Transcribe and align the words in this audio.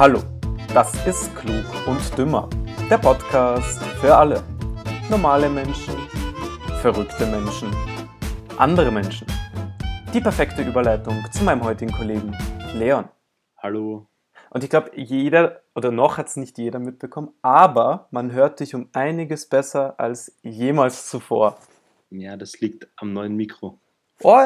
Hallo, 0.00 0.22
das 0.72 0.94
ist 1.06 1.36
Klug 1.36 1.66
und 1.86 2.16
Dümmer, 2.16 2.48
der 2.88 2.96
Podcast 2.96 3.82
für 4.00 4.16
alle. 4.16 4.42
Normale 5.10 5.50
Menschen, 5.50 5.94
verrückte 6.80 7.26
Menschen, 7.26 7.70
andere 8.56 8.90
Menschen. 8.90 9.26
Die 10.14 10.22
perfekte 10.22 10.62
Überleitung 10.62 11.22
zu 11.30 11.44
meinem 11.44 11.62
heutigen 11.62 11.92
Kollegen 11.92 12.34
Leon. 12.74 13.10
Hallo. 13.58 14.06
Und 14.48 14.64
ich 14.64 14.70
glaube, 14.70 14.90
jeder 14.94 15.60
oder 15.74 15.90
noch 15.90 16.16
hat 16.16 16.28
es 16.28 16.36
nicht 16.36 16.56
jeder 16.56 16.78
mitbekommen, 16.78 17.34
aber 17.42 18.08
man 18.10 18.32
hört 18.32 18.60
dich 18.60 18.74
um 18.74 18.88
einiges 18.94 19.50
besser 19.50 20.00
als 20.00 20.34
jemals 20.40 21.10
zuvor. 21.10 21.58
Ja, 22.08 22.38
das 22.38 22.58
liegt 22.58 22.88
am 22.96 23.12
neuen 23.12 23.36
Mikro. 23.36 23.78
Oh, 24.22 24.38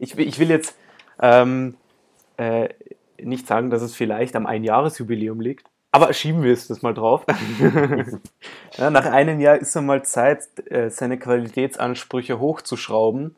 ich, 0.00 0.16
will- 0.16 0.26
ich 0.26 0.40
will 0.40 0.50
jetzt 0.50 0.74
ähm, 1.20 1.76
äh, 2.36 2.68
nicht 3.24 3.46
sagen, 3.46 3.70
dass 3.70 3.82
es 3.82 3.94
vielleicht 3.94 4.36
am 4.36 4.46
Einjahresjubiläum 4.46 5.40
liegt, 5.40 5.66
aber 5.94 6.12
schieben 6.14 6.42
wir 6.42 6.52
es 6.52 6.68
das 6.68 6.80
mal 6.80 6.94
drauf. 6.94 7.26
ja, 8.78 8.90
nach 8.90 9.04
einem 9.04 9.40
Jahr 9.40 9.58
ist 9.58 9.76
es 9.76 9.82
mal 9.82 10.02
Zeit, 10.04 10.48
äh, 10.70 10.88
seine 10.88 11.18
Qualitätsansprüche 11.18 12.40
hochzuschrauben 12.40 13.36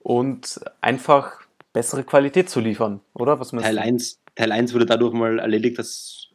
und 0.00 0.60
einfach 0.80 1.40
bessere 1.72 2.02
Qualität 2.02 2.50
zu 2.50 2.58
liefern, 2.58 3.00
oder? 3.14 3.38
Was 3.38 3.52
meinst 3.52 3.66
Teil 3.66 3.76
du? 3.76 3.82
1, 3.82 4.20
Teil 4.34 4.50
1 4.50 4.74
wurde 4.74 4.86
dadurch 4.86 5.12
mal 5.12 5.38
erledigt, 5.38 5.78
dass 5.78 6.26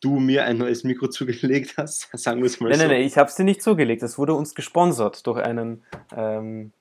du 0.00 0.18
mir 0.18 0.44
ein 0.44 0.58
neues 0.58 0.82
Mikro 0.82 1.06
zugelegt 1.10 1.74
hast. 1.76 2.08
Sagen 2.12 2.40
wir 2.40 2.46
es 2.46 2.58
mal 2.58 2.70
Nein, 2.70 2.78
so. 2.78 2.86
nein, 2.86 2.96
nein, 2.96 3.06
ich 3.06 3.16
habe 3.16 3.28
es 3.28 3.36
dir 3.36 3.44
nicht 3.44 3.62
zugelegt. 3.62 4.02
Es 4.02 4.18
wurde 4.18 4.34
uns 4.34 4.56
gesponsert 4.56 5.24
durch 5.28 5.40
einen, 5.40 5.84
ähm, 6.16 6.72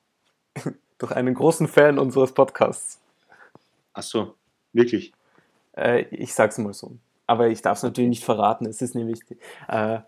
durch 0.97 1.11
einen 1.11 1.35
großen 1.35 1.67
Fan 1.67 1.99
unseres 1.99 2.33
Podcasts. 2.33 2.99
Ach 3.93 4.01
so, 4.01 4.33
wirklich. 4.73 5.13
Äh, 5.77 6.03
ich 6.11 6.33
sag's 6.33 6.57
mal 6.57 6.73
so. 6.73 6.97
Aber 7.27 7.47
ich 7.47 7.61
darf 7.61 7.77
es 7.77 7.83
natürlich 7.83 8.09
nicht 8.09 8.23
verraten. 8.23 8.65
Es 8.65 8.81
ist 8.81 8.95
nämlich 8.95 9.19
äh, 9.67 9.99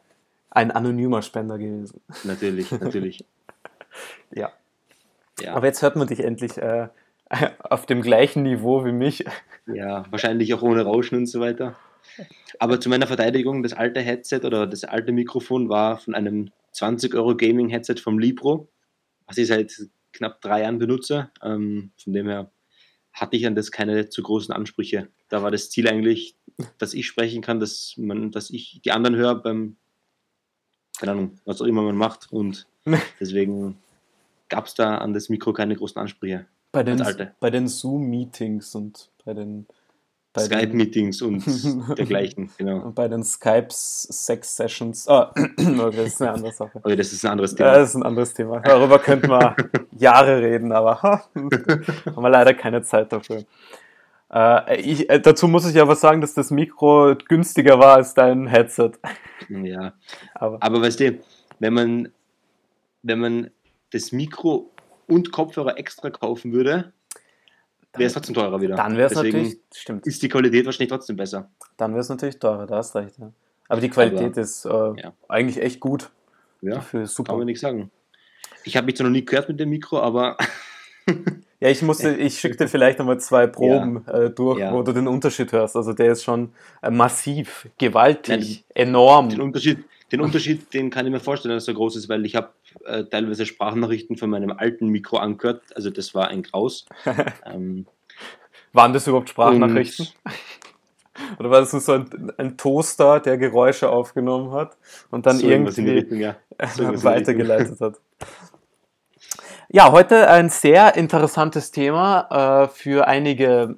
ein 0.50 0.72
anonymer 0.72 1.22
Spender 1.22 1.58
gewesen. 1.58 2.02
Natürlich, 2.24 2.72
natürlich. 2.80 3.26
Ja. 4.32 4.52
Ja, 5.42 5.54
Aber 5.54 5.68
jetzt 5.68 5.82
hört 5.82 5.96
man 5.96 6.08
dich 6.08 6.22
endlich 6.22 6.58
äh, 6.58 6.88
auf 7.60 7.86
dem 7.86 8.02
gleichen 8.02 8.44
Niveau 8.44 8.86
wie 8.86 8.92
mich. 8.92 9.26
ja, 9.68 10.06
wahrscheinlich 10.10 10.54
auch 10.54 10.62
ohne 10.62 10.84
Rauschen 10.84 11.18
und 11.18 11.26
so 11.26 11.40
weiter. 11.42 11.76
Aber 12.60 12.80
zu 12.80 12.88
meiner 12.90 13.08
Verteidigung, 13.08 13.64
das 13.64 13.74
alte 13.74 14.00
Headset 14.00 14.42
oder 14.44 14.68
das 14.68 14.84
alte 14.84 15.12
Mikrofon 15.12 15.68
war 15.68 15.98
von 15.98 16.16
einem 16.16 16.52
20 16.72 17.14
Euro 17.16 17.36
Gaming-Headset 17.36 17.96
vom 18.02 18.20
Libro, 18.20 18.70
was 19.28 19.38
ich 19.38 19.48
seit 19.48 19.74
knapp 20.14 20.42
drei 20.42 20.62
Jahren 20.62 20.78
benutze. 20.78 21.30
Ähm, 21.44 21.92
von 22.02 22.14
dem 22.14 22.28
her 22.28 22.50
hatte 23.16 23.38
ich 23.38 23.48
an 23.48 23.56
das 23.56 23.72
keine 23.72 24.10
zu 24.10 24.22
großen 24.22 24.54
Ansprüche. 24.54 25.08
Da 25.30 25.42
war 25.42 25.50
das 25.50 25.70
Ziel 25.70 25.88
eigentlich, 25.88 26.36
dass 26.78 26.94
ich 26.94 27.08
sprechen 27.08 27.42
kann, 27.42 27.60
dass 27.60 27.96
man, 27.98 28.32
dass 28.32 28.50
ich 28.50 28.82
die 28.84 28.92
anderen 28.92 29.16
höre 29.16 29.36
beim, 29.36 29.78
keine 31.00 31.14
Ahnung, 31.14 31.40
was 31.46 31.62
auch 31.62 31.66
immer 31.66 31.82
man 31.82 31.96
macht. 31.96 32.32
Und 32.32 32.68
deswegen 33.20 33.78
gab 34.50 34.68
es 34.68 34.74
da 34.76 34.98
an 34.98 35.14
das 35.14 35.30
Mikro 35.30 35.54
keine 35.54 35.76
großen 35.76 36.00
Ansprüche. 36.00 36.46
Bei 36.74 36.84
den, 36.84 37.02
bei 37.40 37.50
den 37.50 37.70
Zoom-Meetings 37.70 38.76
und 38.76 39.10
bei 39.24 39.34
den, 39.34 39.66
Skype-Meetings 40.38 41.22
und 41.22 41.44
dergleichen, 41.98 42.50
genau. 42.58 42.80
und 42.86 42.96
bei 42.96 43.08
den 43.08 43.24
Skype-Sex-Sessions. 43.24 45.08
Ah, 45.08 45.32
okay, 45.36 45.96
das 45.96 46.08
ist 46.08 46.22
eine 46.22 46.32
andere 46.32 46.52
Sache. 46.54 46.80
Okay, 46.84 46.96
das 46.96 47.14
ist 47.14 47.26
ein 47.26 47.32
anderes 47.32 47.52
Ja, 47.52 47.58
Thema. 47.58 47.72
das 47.74 47.90
ist 47.90 47.96
ein 47.96 48.04
anderes 48.04 48.34
Thema. 48.34 48.60
Darüber 48.60 49.00
könnten 49.00 49.30
wir 49.30 49.56
Jahre 49.98 50.42
reden, 50.42 50.72
aber 50.72 51.02
ha, 51.02 51.24
haben 51.36 52.24
wir 52.24 52.30
leider 52.30 52.54
keine 52.54 52.82
Zeit 52.84 53.12
dafür. 53.14 53.44
Äh, 54.34 54.82
ich, 54.82 55.10
äh, 55.10 55.20
dazu 55.20 55.48
muss 55.48 55.70
ich 55.70 55.80
aber 55.80 55.96
sagen, 55.96 56.22
dass 56.22 56.34
das 56.34 56.52
Mikro 56.52 57.16
günstiger 57.28 57.80
war 57.80 57.96
als 57.96 58.14
dein 58.14 58.48
Headset. 58.48 58.92
Ja, 59.50 59.94
Aber 60.34 60.58
aber 60.62 60.82
weißt 60.82 61.00
du, 61.00 61.20
wenn 61.60 61.74
man, 61.74 62.10
wenn 63.04 63.20
man 63.20 63.52
das 63.92 64.12
Mikro 64.12 64.72
und 65.08 65.32
Kopfhörer 65.32 65.78
extra 65.78 66.10
kaufen 66.10 66.52
würde, 66.52 66.92
wäre 67.98 68.08
es 68.08 68.14
trotzdem 68.14 68.36
teurer 68.36 68.60
wieder. 68.62 68.76
dann 68.76 68.96
wäre 68.98 69.08
es 69.10 69.16
natürlich, 69.16 69.58
stimmt, 69.74 70.06
ist 70.08 70.22
die 70.22 70.30
Qualität 70.30 70.66
wahrscheinlich 70.66 70.90
trotzdem 70.90 71.16
besser. 71.16 71.50
dann 71.78 71.92
wäre 71.92 72.02
es 72.02 72.10
natürlich 72.10 72.40
teurer, 72.40 72.66
da 72.68 72.78
hast 72.78 72.96
recht. 72.96 73.18
Ja. 73.20 73.32
Aber 73.68 73.82
die 73.82 73.90
Qualität 73.90 74.32
Aber, 74.34 74.42
ist 74.42 74.66
äh, 74.66 74.70
ja. 74.70 75.14
eigentlich 75.28 75.62
echt 75.62 75.80
gut. 75.80 76.10
Ja, 76.62 76.76
Dafür 76.76 77.06
super. 77.08 77.32
kann 77.32 77.38
man 77.40 77.46
nichts 77.48 77.62
sagen. 77.62 77.92
Ich 78.64 78.76
habe 78.78 78.86
mich 78.86 78.96
zwar 78.96 79.06
noch 79.06 79.12
nie 79.12 79.26
gehört 79.26 79.48
mit 79.50 79.60
dem 79.60 79.70
Mikro, 79.70 80.00
aber 80.00 80.38
Ja, 81.62 81.70
ich 81.70 81.82
musste, 81.82 82.14
ich 82.16 82.38
schicke 82.40 82.58
dir 82.58 82.68
vielleicht 82.68 83.00
nochmal 83.00 83.20
zwei 83.20 83.48
Proben 83.48 84.06
äh, 84.08 84.30
durch, 84.30 84.60
Ja. 84.60 84.74
wo 84.74 84.84
du 84.84 84.92
den 84.92 85.08
Unterschied 85.08 85.52
hörst. 85.54 85.76
Also 85.76 85.94
der 85.94 86.12
ist 86.12 86.24
schon 86.24 86.52
äh, 86.82 86.92
massiv, 86.92 87.68
gewaltig, 87.78 88.64
Nein, 88.76 88.88
enorm. 88.88 89.30
den 89.30 89.42
Unterschied, 89.42 89.84
den 90.12 90.22
Unterschied, 90.22 90.74
den 90.74 90.90
kann 90.90 91.06
ich 91.06 91.12
mir 91.12 91.20
vorstellen, 91.20 91.56
dass 91.56 91.68
er 91.68 91.74
so 91.74 91.78
groß 91.78 91.96
ist, 91.96 92.10
weil 92.10 92.26
ich 92.26 92.36
habe 92.36 92.50
äh, 92.86 93.04
teilweise 93.06 93.46
Sprachnachrichten 93.46 94.18
von 94.18 94.30
meinem 94.30 94.52
alten 94.52 94.90
Mikro 94.90 95.18
angehört. 95.18 95.64
Also 95.76 95.90
das 95.90 96.14
war 96.14 96.28
ein 96.28 96.44
Graus. 96.44 96.86
ähm, 97.46 97.88
Waren 98.74 98.94
das 98.94 99.08
überhaupt 99.08 99.30
Sprachnachrichten? 99.30 100.08
Oder 101.40 101.50
war 101.50 101.62
das 101.62 101.72
nur 101.72 101.82
so 101.82 101.94
ein, 101.94 102.34
ein 102.38 102.58
Toaster, 102.58 103.20
der 103.20 103.38
Geräusche 103.38 103.90
aufgenommen 103.90 104.52
hat 104.52 104.78
und 105.12 105.26
dann 105.26 105.38
so 105.38 105.48
irgendwie 105.48 105.90
Richtung, 105.90 106.20
ja. 106.20 106.36
So 106.76 107.04
weitergeleitet 107.04 107.80
hat? 107.80 107.96
Ja, 109.70 109.92
heute 109.92 110.30
ein 110.30 110.50
sehr 110.50 110.96
interessantes 110.96 111.72
Thema 111.72 112.66
äh, 112.66 112.68
für 112.68 113.08
einige 113.08 113.78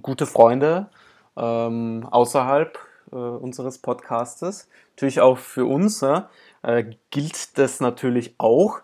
gute 0.00 0.26
Freunde 0.26 0.88
ähm, 1.36 2.06
außerhalb 2.10 2.78
äh, 3.12 3.16
unseres 3.16 3.78
Podcastes. 3.78 4.68
Natürlich 4.96 5.20
auch 5.20 5.38
für 5.38 5.66
uns 5.66 6.02
äh, 6.02 6.84
gilt 7.10 7.58
das 7.58 7.80
natürlich 7.80 8.34
auch. 8.38 8.80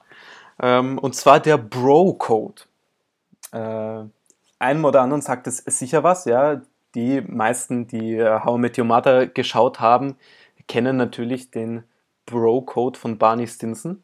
Ähm, 0.60 0.98
und 0.98 1.14
zwar 1.14 1.40
der 1.40 1.58
Bro-Code. 1.58 2.62
Äh, 3.52 4.04
einem 4.58 4.84
oder 4.84 5.02
anderen 5.02 5.22
sagt 5.22 5.46
es 5.46 5.58
sicher 5.58 6.02
was, 6.02 6.24
ja. 6.24 6.60
Die 6.94 7.20
meisten, 7.20 7.86
die 7.86 8.16
äh, 8.16 8.40
How 8.44 8.56
I 8.56 8.60
Met 8.60 8.78
Your 8.78 8.84
Mother 8.84 9.26
geschaut 9.26 9.80
haben, 9.80 10.16
kennen 10.68 10.96
natürlich 10.96 11.50
den 11.50 11.84
Bro-Code 12.26 12.98
von 12.98 13.18
Barney 13.18 13.46
Stinson. 13.46 14.02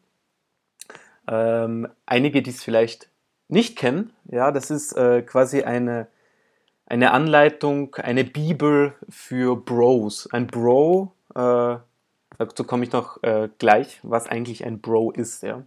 Ähm, 1.27 1.89
einige, 2.07 2.43
die 2.43 2.51
es 2.51 2.63
vielleicht 2.63 3.09
nicht 3.49 3.77
kennen, 3.77 4.13
ja, 4.31 4.51
das 4.51 4.71
ist 4.71 4.93
äh, 4.93 5.23
quasi 5.23 5.63
eine, 5.63 6.07
eine 6.87 7.13
Anleitung, 7.13 7.95
eine 7.97 8.25
Bibel 8.25 8.95
für 9.09 9.57
Bros. 9.57 10.29
Ein 10.31 10.47
Bro, 10.47 11.13
äh, 11.35 11.77
dazu 12.39 12.65
komme 12.65 12.85
ich 12.85 12.93
noch 12.93 13.23
äh, 13.23 13.49
gleich, 13.59 14.01
was 14.03 14.27
eigentlich 14.27 14.65
ein 14.65 14.81
Bro 14.81 15.13
ist, 15.13 15.43
ja. 15.43 15.63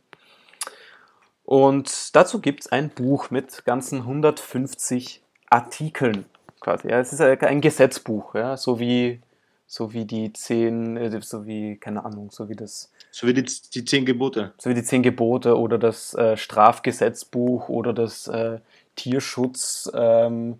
Und 1.44 2.16
dazu 2.16 2.41
gibt 2.41 2.66
es 2.66 2.72
ein 2.72 2.89
Buch 2.89 3.29
mit 3.31 3.63
ganzen 3.63 4.00
150 4.00 5.23
Artikeln 5.50 6.25
quasi. 6.59 6.89
Ja, 6.89 7.00
es 7.00 7.13
ist 7.13 7.22
ein 7.22 7.61
Gesetzbuch, 7.61 8.35
ja, 8.35 8.57
so 8.57 8.79
wie, 8.79 9.22
so 9.66 9.94
wie 9.94 10.05
die 10.05 10.34
zehn, 10.34 10.97
äh, 10.97 11.22
so 11.22 11.45
wie, 11.45 11.78
keine 11.78 12.03
Ahnung, 12.03 12.31
so 12.31 12.49
wie 12.49 12.55
das 12.55 12.91
So 13.11 13.28
wie 13.28 13.34
die, 13.34 13.44
die 13.44 13.85
zehn 13.85 14.05
Gebote. 14.05 14.53
so 14.57 14.69
wie 14.69 14.73
die 14.73 14.84
zehn 14.84 15.03
Gebote 15.03 15.57
oder 15.57 15.78
das 15.78 16.13
äh, 16.16 16.35
Strafgesetzbuch 16.35 17.69
oder 17.69 17.94
das 17.94 18.28
äh, 18.28 18.59
Tierschutz 18.95 19.89
ähm, 19.94 20.59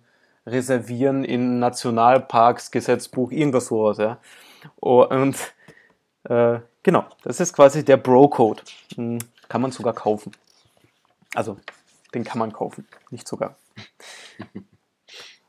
reservieren 0.50 1.24
in 1.24 1.58
Nationalparks 1.58 2.70
Gesetzbuch, 2.70 3.30
irgendwas 3.30 3.66
sowas, 3.66 3.98
ja. 3.98 4.18
Und 4.76 5.36
äh, 6.24 6.58
genau, 6.82 7.04
das 7.22 7.40
ist 7.40 7.52
quasi 7.52 7.84
der 7.84 7.96
Bro-Code. 7.96 8.62
Hm, 8.96 9.18
kann 9.48 9.62
man 9.62 9.72
sogar 9.72 9.94
kaufen. 9.94 10.32
Also, 11.34 11.56
den 12.14 12.24
kann 12.24 12.38
man 12.38 12.52
kaufen, 12.52 12.86
nicht 13.10 13.28
sogar. 13.28 13.56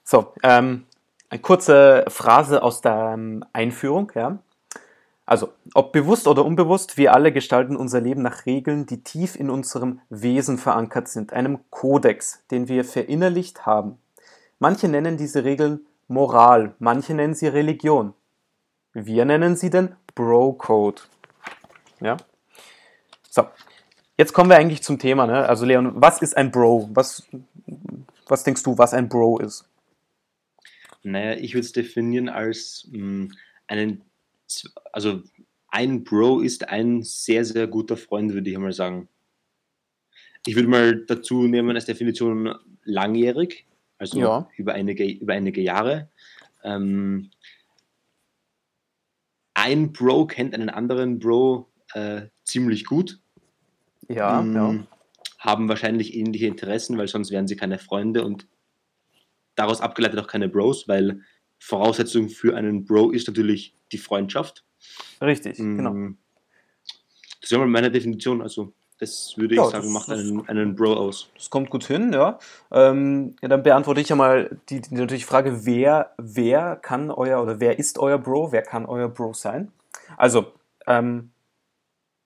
So, 0.04 0.34
ähm, 0.42 0.86
eine 1.30 1.40
kurze 1.40 2.06
Phrase 2.08 2.64
aus 2.64 2.82
der 2.82 3.12
ähm, 3.14 3.46
Einführung, 3.54 4.12
ja. 4.16 4.40
Also, 5.26 5.54
ob 5.76 5.92
bewusst 5.92 6.28
oder 6.28 6.44
unbewusst, 6.44 6.98
wir 6.98 7.14
alle 7.14 7.32
gestalten 7.32 7.76
unser 7.76 8.02
Leben 8.02 8.24
nach 8.24 8.48
Regeln, 8.48 8.88
die 8.88 9.04
tief 9.04 9.36
in 9.36 9.52
unserem 9.52 10.02
Wesen 10.10 10.58
verankert 10.58 11.08
sind, 11.08 11.34
einem 11.34 11.60
Kodex, 11.70 12.42
den 12.50 12.68
wir 12.68 12.84
verinnerlicht 12.84 13.68
haben. 13.68 14.00
Manche 14.60 14.88
nennen 14.88 15.18
diese 15.18 15.44
Regeln 15.44 15.86
Moral, 16.08 16.76
manche 16.80 17.14
nennen 17.14 17.34
sie 17.34 17.48
Religion. 17.48 18.14
Wir 18.94 19.26
nennen 19.26 19.56
sie 19.56 19.70
den 19.70 19.96
Bro-Code. 20.16 21.02
Ja? 22.02 22.18
So, 23.30 23.48
jetzt 24.18 24.34
kommen 24.34 24.50
wir 24.50 24.58
eigentlich 24.58 24.84
zum 24.84 25.00
Thema. 25.00 25.28
Ne? 25.28 25.48
Also, 25.48 25.66
Leon, 25.66 25.94
was 25.96 26.22
ist 26.22 26.36
ein 26.36 26.52
Bro? 26.52 26.90
Was, 26.94 27.28
was 28.28 28.44
denkst 28.44 28.64
du, 28.64 28.78
was 28.78 28.94
ein 28.94 29.08
Bro 29.08 29.40
ist? 29.40 29.70
Naja, 31.04 31.40
ich 31.40 31.54
würde 31.54 31.66
es 31.66 31.72
definieren 31.72 32.28
als 32.28 32.88
mh, 32.92 33.30
einen, 33.68 34.02
Z- 34.48 34.72
also 34.92 35.22
ein 35.70 36.04
Bro 36.04 36.42
ist 36.42 36.68
ein 36.68 37.04
sehr, 37.04 37.46
sehr 37.46 37.68
guter 37.68 37.96
Freund, 37.96 38.34
würde 38.34 38.50
ich 38.50 38.58
mal 38.58 38.74
sagen. 38.74 39.08
Ich 40.46 40.56
würde 40.56 40.68
mal 40.68 41.06
dazu 41.06 41.44
nehmen 41.44 41.76
als 41.76 41.86
Definition 41.86 42.56
langjährig, 42.84 43.66
also 44.00 44.20
Ja. 44.20 44.50
über, 44.58 44.74
einige, 44.74 45.06
über 45.06 45.34
einige 45.34 45.62
Jahre. 45.62 46.10
Ähm, 46.64 47.30
ein 49.54 49.92
Bro 49.92 50.28
kennt 50.28 50.54
einen 50.56 50.70
anderen 50.70 51.20
Bro 51.20 51.70
äh, 51.94 52.24
ziemlich 52.44 52.86
gut. 52.86 53.20
Ja, 54.08 54.42
Mm, 54.42 54.56
ja. 54.56 54.88
Haben 55.38 55.70
wahrscheinlich 55.70 56.16
ähnliche 56.16 56.48
Interessen, 56.48 56.98
weil 56.98 57.08
sonst 57.08 57.32
wären 57.32 57.48
sie 57.48 57.56
keine 57.56 57.78
Freunde 57.80 58.26
und 58.26 58.48
daraus 59.56 59.80
abgeleitet 59.82 60.20
auch 60.20 60.28
keine 60.28 60.50
Bros, 60.50 60.88
weil 60.88 61.22
Voraussetzung 61.60 62.30
für 62.30 62.56
einen 62.56 62.86
Bro 62.86 63.12
ist 63.12 63.28
natürlich 63.28 63.76
die 63.92 63.98
Freundschaft. 63.98 64.66
Richtig, 65.22 65.58
genau. 65.58 65.94
Mm, 65.94 66.18
Das 67.42 67.52
wäre 67.52 67.62
mal 67.62 67.68
meine 67.68 67.92
Definition. 67.92 68.42
Also, 68.42 68.74
das 69.00 69.34
würde 69.38 69.56
Ja, 69.56 69.64
ich 69.64 69.70
sagen, 69.70 69.92
macht 69.92 70.10
einen, 70.10 70.48
einen 70.48 70.76
Bro 70.76 70.94
aus. 70.94 71.30
Das 71.36 71.50
kommt 71.50 71.70
gut 71.70 71.86
hin, 71.86 72.14
ja. 72.14 72.38
Ähm, 72.72 73.36
ja 73.42 73.48
dann 73.48 73.64
beantworte 73.64 74.02
ich 74.02 74.10
ja 74.10 74.16
mal 74.16 74.58
die, 74.70 74.82
die 74.82 74.96
natürlich 74.96 75.26
Frage, 75.26 75.66
wer, 75.66 76.12
wer 76.18 76.76
kann 76.76 77.10
euer 77.10 77.42
oder 77.42 77.60
wer 77.60 77.80
ist 77.80 77.98
euer 78.00 78.18
Bro, 78.18 78.52
wer 78.52 78.62
kann 78.62 78.86
euer 78.86 79.10
Bro 79.10 79.34
sein? 79.34 79.72
Also, 80.18 80.48
ähm, 80.86 81.32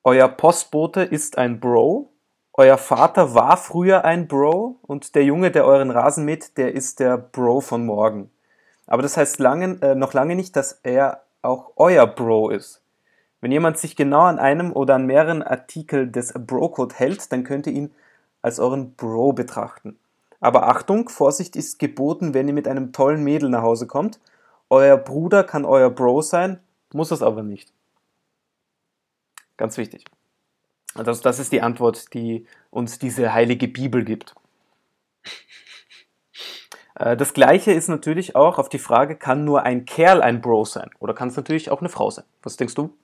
euer 0.04 0.28
Postbote 0.28 1.02
ist 1.02 1.38
ein 1.38 1.60
Bro, 1.60 2.10
euer 2.54 2.78
Vater 2.78 3.34
war 3.34 3.58
früher 3.58 4.06
ein 4.06 4.28
Bro 4.28 4.80
und 4.84 5.16
der 5.16 5.24
Junge, 5.24 5.50
der 5.50 5.66
euren 5.66 5.90
Rasen 5.90 6.24
mäht, 6.24 6.58
der 6.58 6.74
ist 6.74 7.00
der 7.00 7.18
Bro 7.18 7.62
von 7.62 7.86
morgen. 7.86 8.30
Aber 8.86 9.02
das 9.02 9.18
heißt 9.18 9.40
lange, 9.40 9.82
äh, 9.82 9.96
noch 9.96 10.14
lange 10.14 10.36
nicht, 10.36 10.56
dass 10.56 10.80
er 10.84 11.24
auch 11.42 11.72
euer 11.78 12.06
Bro 12.06 12.50
ist. 12.52 12.83
Wenn 13.44 13.52
jemand 13.52 13.78
sich 13.78 13.98
genau 13.98 14.22
an 14.22 14.40
einem 14.40 14.72
oder 14.72 14.96
an 14.96 15.06
mehreren 15.06 15.44
Artikeln 15.44 16.14
des 16.14 16.32
Bro-Code 16.32 16.96
hält, 16.96 17.30
dann 17.34 17.44
könnt 17.44 17.68
ihr 17.68 17.74
ihn 17.74 17.92
als 18.42 18.58
euren 18.58 18.94
Bro 18.94 19.34
betrachten. 19.34 20.00
Aber 20.40 20.70
Achtung, 20.70 21.10
Vorsicht 21.10 21.58
ist 21.58 21.78
geboten, 21.78 22.34
wenn 22.34 22.48
ihr 22.48 22.54
mit 22.54 22.70
einem 22.70 22.94
tollen 22.94 23.22
Mädel 23.22 23.50
nach 23.50 23.62
Hause 23.62 23.86
kommt. 23.86 24.22
Euer 24.70 24.96
Bruder 24.96 25.44
kann 25.44 25.66
euer 25.66 25.90
Bro 25.90 26.22
sein, 26.22 26.62
muss 26.94 27.12
es 27.12 27.22
aber 27.22 27.44
nicht. 27.44 27.74
Ganz 29.58 29.76
wichtig. 29.76 30.06
Das, 30.96 31.20
das 31.20 31.40
ist 31.40 31.52
die 31.52 31.62
Antwort, 31.62 32.14
die 32.14 32.48
uns 32.72 32.98
diese 32.98 33.34
heilige 33.34 33.68
Bibel 33.68 34.06
gibt. 34.06 34.36
Äh, 36.96 37.18
Das 37.18 37.34
gleiche 37.34 37.74
ist 37.74 37.90
natürlich 37.90 38.38
auch 38.38 38.58
auf 38.58 38.70
die 38.70 38.80
Frage, 38.80 39.18
kann 39.18 39.44
nur 39.44 39.64
ein 39.64 39.84
Kerl 39.84 40.22
ein 40.22 40.40
Bro 40.40 40.64
sein? 40.64 40.92
Oder 41.00 41.14
kann 41.14 41.28
es 41.28 41.36
natürlich 41.36 41.72
auch 41.72 41.82
eine 41.82 41.90
Frau 41.90 42.10
sein? 42.10 42.24
Was 42.42 42.56
denkst 42.56 42.76
du? 42.76 42.96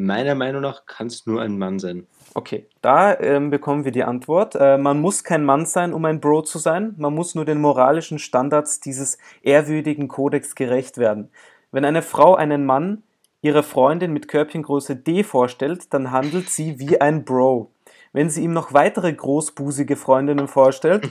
Meiner 0.00 0.36
Meinung 0.36 0.62
nach 0.62 0.86
kann 0.86 1.08
es 1.08 1.26
nur 1.26 1.42
ein 1.42 1.58
Mann 1.58 1.80
sein. 1.80 2.06
Okay, 2.34 2.66
da 2.82 3.18
ähm, 3.18 3.50
bekommen 3.50 3.84
wir 3.84 3.90
die 3.90 4.04
Antwort. 4.04 4.54
Äh, 4.54 4.78
man 4.78 5.00
muss 5.00 5.24
kein 5.24 5.44
Mann 5.44 5.66
sein, 5.66 5.92
um 5.92 6.04
ein 6.04 6.20
Bro 6.20 6.42
zu 6.42 6.58
sein. 6.58 6.94
Man 6.98 7.16
muss 7.16 7.34
nur 7.34 7.44
den 7.44 7.60
moralischen 7.60 8.20
Standards 8.20 8.78
dieses 8.78 9.18
ehrwürdigen 9.42 10.06
Kodex 10.06 10.54
gerecht 10.54 10.98
werden. 10.98 11.30
Wenn 11.72 11.84
eine 11.84 12.02
Frau 12.02 12.36
einen 12.36 12.64
Mann 12.64 13.02
ihre 13.42 13.64
Freundin 13.64 14.12
mit 14.12 14.28
Körbchengröße 14.28 14.94
D 14.94 15.24
vorstellt, 15.24 15.92
dann 15.92 16.12
handelt 16.12 16.48
sie 16.48 16.78
wie 16.78 17.00
ein 17.00 17.24
Bro. 17.24 17.72
Wenn 18.12 18.30
sie 18.30 18.44
ihm 18.44 18.52
noch 18.52 18.72
weitere 18.72 19.12
großbusige 19.12 19.96
Freundinnen 19.96 20.46
vorstellt, 20.46 21.08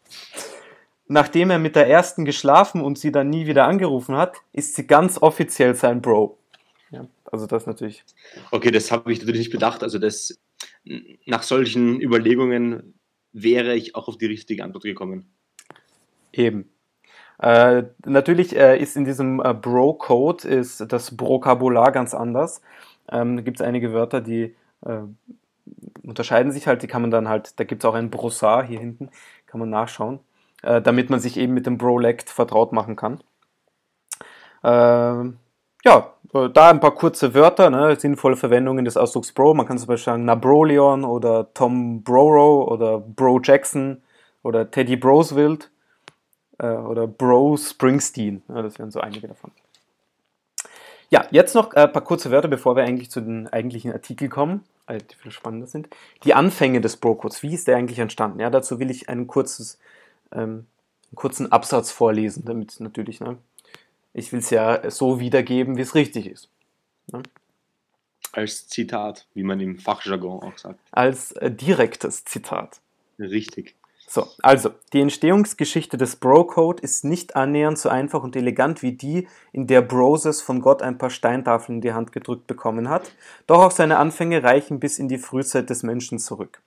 nachdem 1.08 1.48
er 1.48 1.58
mit 1.58 1.76
der 1.76 1.88
ersten 1.88 2.26
geschlafen 2.26 2.82
und 2.82 2.98
sie 2.98 3.10
dann 3.10 3.30
nie 3.30 3.46
wieder 3.46 3.64
angerufen 3.64 4.18
hat, 4.18 4.36
ist 4.52 4.74
sie 4.74 4.86
ganz 4.86 5.16
offiziell 5.22 5.74
sein 5.74 6.02
Bro. 6.02 6.36
Also 7.32 7.46
das 7.46 7.66
natürlich 7.66 8.04
Okay, 8.50 8.70
das 8.70 8.90
habe 8.90 9.12
ich 9.12 9.20
natürlich 9.20 9.40
nicht 9.40 9.52
bedacht. 9.52 9.82
Also, 9.82 9.98
das, 9.98 10.38
nach 11.26 11.42
solchen 11.42 12.00
Überlegungen 12.00 12.94
wäre 13.32 13.74
ich 13.74 13.94
auch 13.94 14.08
auf 14.08 14.18
die 14.18 14.26
richtige 14.26 14.64
Antwort 14.64 14.84
gekommen. 14.84 15.30
Eben. 16.32 16.70
Äh, 17.38 17.84
natürlich 18.04 18.54
äh, 18.54 18.78
ist 18.78 18.96
in 18.96 19.04
diesem 19.04 19.40
äh, 19.40 19.54
Bro-Code 19.54 20.46
ist 20.46 20.80
das 20.92 21.18
Vokabular 21.18 21.90
ganz 21.90 22.12
anders. 22.14 22.60
Ähm, 23.10 23.36
da 23.36 23.42
gibt 23.42 23.60
es 23.60 23.66
einige 23.66 23.92
Wörter, 23.92 24.20
die 24.20 24.54
äh, 24.84 25.00
unterscheiden 26.02 26.52
sich 26.52 26.66
halt. 26.66 26.82
Die 26.82 26.86
kann 26.86 27.02
man 27.02 27.10
dann 27.10 27.28
halt, 27.28 27.58
da 27.58 27.64
gibt 27.64 27.82
es 27.82 27.88
auch 27.88 27.94
ein 27.94 28.10
Brossard 28.10 28.68
hier 28.68 28.78
hinten, 28.78 29.10
kann 29.46 29.60
man 29.60 29.70
nachschauen, 29.70 30.20
äh, 30.62 30.82
damit 30.82 31.08
man 31.08 31.20
sich 31.20 31.38
eben 31.38 31.54
mit 31.54 31.66
dem 31.66 31.78
Brolect 31.78 32.28
vertraut 32.28 32.72
machen 32.72 32.96
kann. 32.96 33.20
Ja, 35.84 36.14
äh, 36.34 36.48
da 36.50 36.70
ein 36.70 36.80
paar 36.80 36.94
kurze 36.94 37.34
Wörter, 37.34 37.70
ne, 37.70 37.96
sinnvolle 37.96 38.36
Verwendungen 38.36 38.84
des 38.84 38.96
Ausdrucks 38.96 39.32
Bro. 39.32 39.54
Man 39.54 39.66
kann 39.66 39.78
zum 39.78 39.88
Beispiel 39.88 40.12
sagen 40.12 40.24
Nabroleon 40.24 41.04
oder 41.04 41.52
Tom 41.54 42.02
Broro 42.02 42.64
oder 42.70 42.98
Bro 43.00 43.40
Jackson 43.42 44.02
oder 44.42 44.70
Teddy 44.70 44.96
Broswild 44.96 45.70
äh, 46.58 46.66
oder 46.66 47.06
Bro 47.06 47.56
Springsteen. 47.56 48.42
Ja, 48.48 48.62
das 48.62 48.78
wären 48.78 48.90
so 48.90 49.00
einige 49.00 49.28
davon. 49.28 49.52
Ja, 51.08 51.26
jetzt 51.30 51.54
noch 51.54 51.72
ein 51.74 51.90
paar 51.90 52.04
kurze 52.04 52.30
Wörter, 52.30 52.46
bevor 52.46 52.76
wir 52.76 52.84
eigentlich 52.84 53.10
zu 53.10 53.20
den 53.20 53.48
eigentlichen 53.48 53.92
Artikeln 53.92 54.30
kommen, 54.30 54.64
äh, 54.86 54.98
die 54.98 55.16
viel 55.16 55.32
spannender 55.32 55.66
sind. 55.66 55.88
Die 56.24 56.34
Anfänge 56.34 56.80
des 56.80 56.98
Bro-Codes, 56.98 57.42
wie 57.42 57.54
ist 57.54 57.66
der 57.66 57.76
eigentlich 57.76 57.98
entstanden? 57.98 58.38
Ja, 58.38 58.50
dazu 58.50 58.78
will 58.78 58.90
ich 58.90 59.08
ein 59.08 59.26
kurzes, 59.26 59.78
ähm, 60.30 60.66
einen 61.10 61.16
kurzen 61.16 61.50
Absatz 61.50 61.90
vorlesen, 61.90 62.44
damit 62.44 62.78
natürlich, 62.78 63.20
ne, 63.20 63.38
ich 64.12 64.32
will 64.32 64.40
es 64.40 64.50
ja 64.50 64.90
so 64.90 65.20
wiedergeben, 65.20 65.76
wie 65.76 65.82
es 65.82 65.94
richtig 65.94 66.26
ist. 66.26 66.48
Als 68.32 68.68
Zitat, 68.68 69.26
wie 69.34 69.42
man 69.42 69.60
im 69.60 69.78
Fachjargon 69.78 70.42
auch 70.42 70.58
sagt. 70.58 70.78
Als 70.92 71.32
äh, 71.32 71.50
direktes 71.50 72.24
Zitat. 72.24 72.80
Richtig. 73.18 73.74
So, 74.12 74.26
also, 74.42 74.70
die 74.92 75.00
Entstehungsgeschichte 75.00 75.96
des 75.96 76.16
Bro-Code 76.16 76.82
ist 76.82 77.04
nicht 77.04 77.36
annähernd 77.36 77.78
so 77.78 77.88
einfach 77.88 78.24
und 78.24 78.34
elegant 78.34 78.82
wie 78.82 78.92
die, 78.92 79.28
in 79.52 79.68
der 79.68 79.82
Broses 79.82 80.42
von 80.42 80.60
Gott 80.62 80.82
ein 80.82 80.98
paar 80.98 81.10
Steintafeln 81.10 81.76
in 81.76 81.80
die 81.80 81.92
Hand 81.92 82.10
gedrückt 82.10 82.48
bekommen 82.48 82.88
hat, 82.88 83.12
doch 83.46 83.62
auch 83.62 83.70
seine 83.70 83.98
Anfänge 83.98 84.42
reichen 84.42 84.80
bis 84.80 84.98
in 84.98 85.06
die 85.06 85.18
Frühzeit 85.18 85.70
des 85.70 85.84
Menschen 85.84 86.18
zurück. 86.18 86.60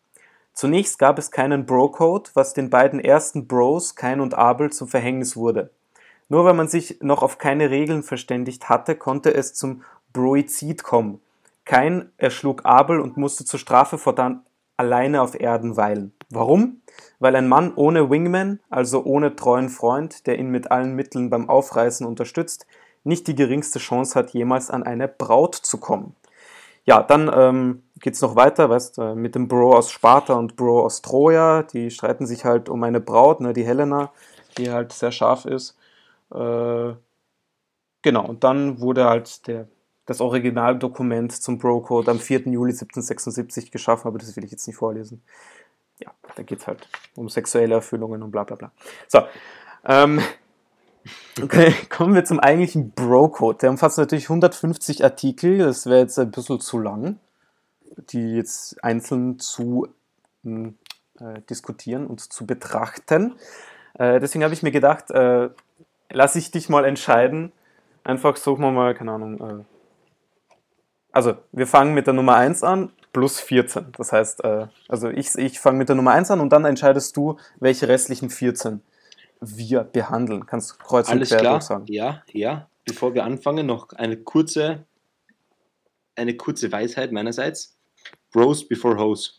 Zunächst 0.53 0.99
gab 0.99 1.19
es 1.19 1.31
keinen 1.31 1.65
Bro-Code, 1.65 2.29
was 2.33 2.53
den 2.53 2.69
beiden 2.69 3.01
ersten 3.01 3.45
Bros, 3.45 3.95
Kain 3.95 4.21
und 4.21 4.35
Abel, 4.35 4.71
zum 4.71 4.87
Verhängnis 4.87 5.35
wurde. 5.35 5.69
Nur 6.33 6.45
weil 6.45 6.55
man 6.55 6.67
sich 6.67 6.97
noch 6.99 7.21
auf 7.21 7.37
keine 7.37 7.69
Regeln 7.69 8.01
verständigt 8.01 8.67
hatte, 8.67 8.95
konnte 8.95 9.31
es 9.35 9.53
zum 9.53 9.83
Broizid 10.13 10.81
kommen. 10.81 11.21
Kain 11.63 12.11
erschlug 12.17 12.65
Abel 12.65 12.99
und 12.99 13.17
musste 13.17 13.45
zur 13.45 13.59
Strafe 13.59 13.99
fortan 13.99 14.41
alleine 14.75 15.21
auf 15.21 15.39
Erden 15.39 15.77
weilen. 15.77 16.11
Warum? 16.31 16.81
Weil 17.19 17.35
ein 17.35 17.47
Mann 17.47 17.71
ohne 17.75 18.09
Wingman, 18.09 18.59
also 18.71 19.03
ohne 19.03 19.35
treuen 19.35 19.69
Freund, 19.69 20.25
der 20.25 20.39
ihn 20.39 20.49
mit 20.49 20.71
allen 20.71 20.95
Mitteln 20.95 21.29
beim 21.29 21.51
Aufreißen 21.51 22.03
unterstützt, 22.03 22.65
nicht 23.03 23.27
die 23.27 23.35
geringste 23.35 23.77
Chance 23.77 24.17
hat, 24.17 24.31
jemals 24.31 24.71
an 24.71 24.81
eine 24.81 25.07
Braut 25.07 25.53
zu 25.53 25.77
kommen. 25.77 26.15
Ja, 26.83 27.03
dann 27.03 27.29
ähm, 27.31 27.83
geht's 27.99 28.21
noch 28.21 28.35
weiter, 28.35 28.71
weißt 28.71 28.97
äh, 28.97 29.13
mit 29.13 29.35
dem 29.35 29.47
Bro 29.47 29.77
aus 29.77 29.91
Sparta 29.91 30.33
und 30.33 30.55
Bro 30.55 30.83
aus 30.83 31.03
Troja. 31.03 31.61
Die 31.61 31.91
streiten 31.91 32.25
sich 32.25 32.43
halt 32.43 32.69
um 32.69 32.81
eine 32.81 33.01
Braut, 33.01 33.39
ne, 33.39 33.53
die 33.53 33.67
Helena, 33.67 34.11
die 34.57 34.71
halt 34.71 34.93
sehr 34.93 35.11
scharf 35.11 35.45
ist. 35.45 35.77
Äh, 36.33 36.95
genau, 38.01 38.25
und 38.25 38.43
dann 38.43 38.79
wurde 38.79 39.05
halt 39.05 39.47
der, 39.47 39.67
das 40.05 40.21
Originaldokument 40.21 41.31
zum 41.31 41.59
Bro-Code 41.59 42.11
am 42.11 42.19
4. 42.19 42.41
Juli 42.41 42.71
1776 42.71 43.71
geschaffen, 43.71 44.07
aber 44.07 44.17
das 44.17 44.35
will 44.35 44.43
ich 44.43 44.51
jetzt 44.51 44.67
nicht 44.67 44.77
vorlesen. 44.77 45.21
Ja, 45.99 46.11
da 46.35 46.43
geht 46.43 46.59
es 46.59 46.67
halt 46.67 46.87
um 47.15 47.29
sexuelle 47.29 47.75
Erfüllungen 47.75 48.23
und 48.23 48.31
bla 48.31 48.43
bla 48.43 48.55
bla. 48.55 48.71
So, 49.07 49.21
ähm, 49.85 50.21
okay, 51.41 51.73
kommen 51.89 52.15
wir 52.15 52.25
zum 52.25 52.39
eigentlichen 52.39 52.91
Bro-Code. 52.91 53.59
Der 53.59 53.69
umfasst 53.69 53.97
natürlich 53.97 54.25
150 54.25 55.03
Artikel, 55.03 55.59
das 55.59 55.85
wäre 55.85 55.99
jetzt 55.99 56.17
ein 56.17 56.31
bisschen 56.31 56.59
zu 56.59 56.79
lang, 56.79 57.19
die 58.09 58.35
jetzt 58.35 58.83
einzeln 58.83 59.39
zu 59.39 59.87
mh, 60.41 60.73
äh, 61.19 61.41
diskutieren 61.49 62.07
und 62.07 62.19
zu 62.19 62.45
betrachten. 62.45 63.35
Äh, 63.93 64.19
deswegen 64.19 64.43
habe 64.43 64.53
ich 64.53 64.63
mir 64.63 64.71
gedacht, 64.71 65.11
äh, 65.11 65.49
lass 66.13 66.35
ich 66.35 66.51
dich 66.51 66.69
mal 66.69 66.85
entscheiden. 66.85 67.51
Einfach 68.03 68.37
suchen 68.37 68.61
wir 68.61 68.71
mal, 68.71 68.93
keine 68.95 69.11
Ahnung. 69.11 69.39
Äh, 69.41 69.63
also, 71.11 71.35
wir 71.51 71.67
fangen 71.67 71.93
mit 71.93 72.07
der 72.07 72.13
Nummer 72.13 72.35
1 72.35 72.63
an, 72.63 72.91
plus 73.11 73.39
14. 73.39 73.91
Das 73.97 74.11
heißt, 74.11 74.43
äh, 74.43 74.67
also 74.87 75.09
ich, 75.09 75.35
ich 75.35 75.59
fange 75.59 75.77
mit 75.77 75.89
der 75.89 75.95
Nummer 75.95 76.11
1 76.11 76.31
an 76.31 76.39
und 76.39 76.49
dann 76.51 76.65
entscheidest 76.65 77.15
du, 77.15 77.37
welche 77.59 77.87
restlichen 77.87 78.29
14 78.29 78.81
wir 79.39 79.83
behandeln. 79.83 80.45
Kannst 80.45 80.71
du 80.71 80.75
kreuz 80.77 81.07
und 81.07 81.13
Alles 81.13 81.29
quer 81.29 81.39
klar? 81.39 81.53
durchsagen. 81.53 81.85
Ja, 81.87 82.23
ja. 82.31 82.67
Bevor 82.85 83.13
wir 83.13 83.23
anfangen, 83.23 83.65
noch 83.65 83.93
eine 83.93 84.17
kurze, 84.17 84.85
eine 86.15 86.35
kurze 86.35 86.71
Weisheit 86.71 87.11
meinerseits. 87.11 87.77
Bros 88.31 88.67
before 88.67 88.97
Hose. 88.97 89.31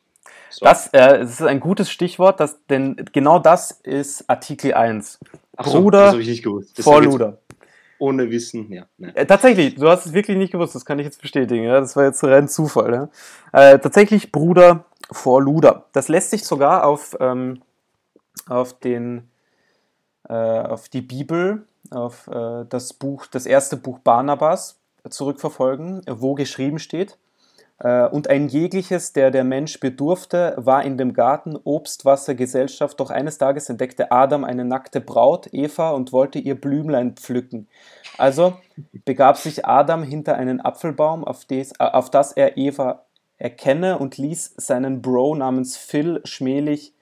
So. 0.51 0.65
Das, 0.65 0.87
äh, 0.89 1.19
das 1.19 1.41
ist 1.41 1.43
ein 1.43 1.61
gutes 1.61 1.91
Stichwort, 1.91 2.41
das, 2.41 2.65
denn 2.67 3.05
genau 3.13 3.39
das 3.39 3.73
ist 3.73 4.31
Artikel 4.31 4.73
1. 4.73 5.19
Ach 5.57 5.67
so, 5.67 5.83
Bruder 5.83 6.01
das 6.01 6.13
habe 6.13 6.23
ich 6.23 6.29
nicht 6.29 6.45
gewusst. 6.45 6.79
Das 6.79 6.85
Vor 6.85 7.03
Luder. 7.03 7.39
Ohne 7.99 8.31
Wissen, 8.31 8.71
ja. 8.73 8.87
Nein. 8.99 9.15
Äh, 9.15 9.27
tatsächlich, 9.27 9.77
du 9.77 9.89
hast 9.89 10.07
es 10.07 10.13
wirklich 10.13 10.37
nicht 10.37 10.53
gewusst, 10.53 10.75
das 10.75 10.85
kann 10.85 10.99
ich 10.99 11.05
jetzt 11.05 11.23
bestätigen. 11.23 11.65
Ja? 11.65 11.81
Das 11.81 11.97
war 11.97 12.05
jetzt 12.05 12.23
rein 12.25 12.49
Zufall. 12.49 13.11
Ja? 13.53 13.73
Äh, 13.73 13.79
tatsächlich 13.79 14.33
Bruder 14.33 14.85
vor 15.11 15.41
Luder. 15.41 15.87
Das 15.93 16.09
lässt 16.09 16.31
sich 16.31 16.45
sogar 16.45 16.85
auf, 16.85 17.17
ähm, 17.21 17.63
auf, 18.49 18.79
den, 18.79 19.29
äh, 20.29 20.35
auf 20.35 20.89
die 20.89 21.03
Bibel, 21.03 21.67
auf 21.91 22.27
äh, 22.29 22.65
das 22.69 22.93
Buch, 22.93 23.27
das 23.27 23.47
erste 23.47 23.77
Buch 23.77 24.01
Barnabas 24.01 24.81
zurückverfolgen, 25.09 26.03
wo 26.09 26.35
geschrieben 26.35 26.79
steht, 26.79 27.19
und 27.79 28.31
ein 28.31 28.49
jegliches, 28.49 29.13
der 29.13 29.31
der 29.31 29.43
Mensch 29.43 29.81
bedurfte, 29.81 30.55
war 30.57 30.85
in 30.85 30.97
dem 30.97 31.13
Garten 31.13 31.57
Obst, 31.65 32.05
Wasser, 32.05 32.35
Gesellschaft. 32.35 33.01
Doch 33.01 33.11
eines 33.11 33.37
Tages 33.37 33.69
entdeckte 33.69 34.13
Adam 34.13 34.45
eine 34.45 34.65
nackte 34.65 35.01
Braut, 35.01 35.49
Eva, 35.53 35.91
und 35.91 36.13
wollte 36.13 36.39
ihr 36.39 36.59
Blümlein 36.59 37.17
pflücken. 37.17 37.67
Also 38.17 38.55
begab 39.05 39.39
sich 39.39 39.67
Adam 39.67 40.05
hinter 40.05 40.37
einen 40.37 40.61
Apfelbaum, 40.61 41.25
auf, 41.25 41.45
des, 41.45 41.73
äh, 41.73 41.85
auf 41.85 42.11
das 42.11 42.33
er 42.33 42.57
Eva 42.57 43.05
erkenne 43.39 43.99
und 43.99 44.17
ließ 44.19 44.55
seinen 44.57 45.03
Bro 45.03 45.35
namens 45.35 45.77
Phil 45.77 46.21
schmählich 46.25 46.95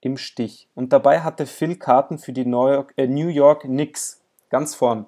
im 0.00 0.16
Stich. 0.16 0.68
Und 0.74 0.92
dabei 0.92 1.20
hatte 1.20 1.46
Phil 1.46 1.76
Karten 1.76 2.18
für 2.18 2.32
die 2.32 2.44
New 2.44 2.66
York, 2.66 2.92
äh, 2.96 3.06
New 3.06 3.28
York 3.28 3.62
Knicks 3.62 4.20
ganz 4.50 4.74
vorn. 4.74 5.06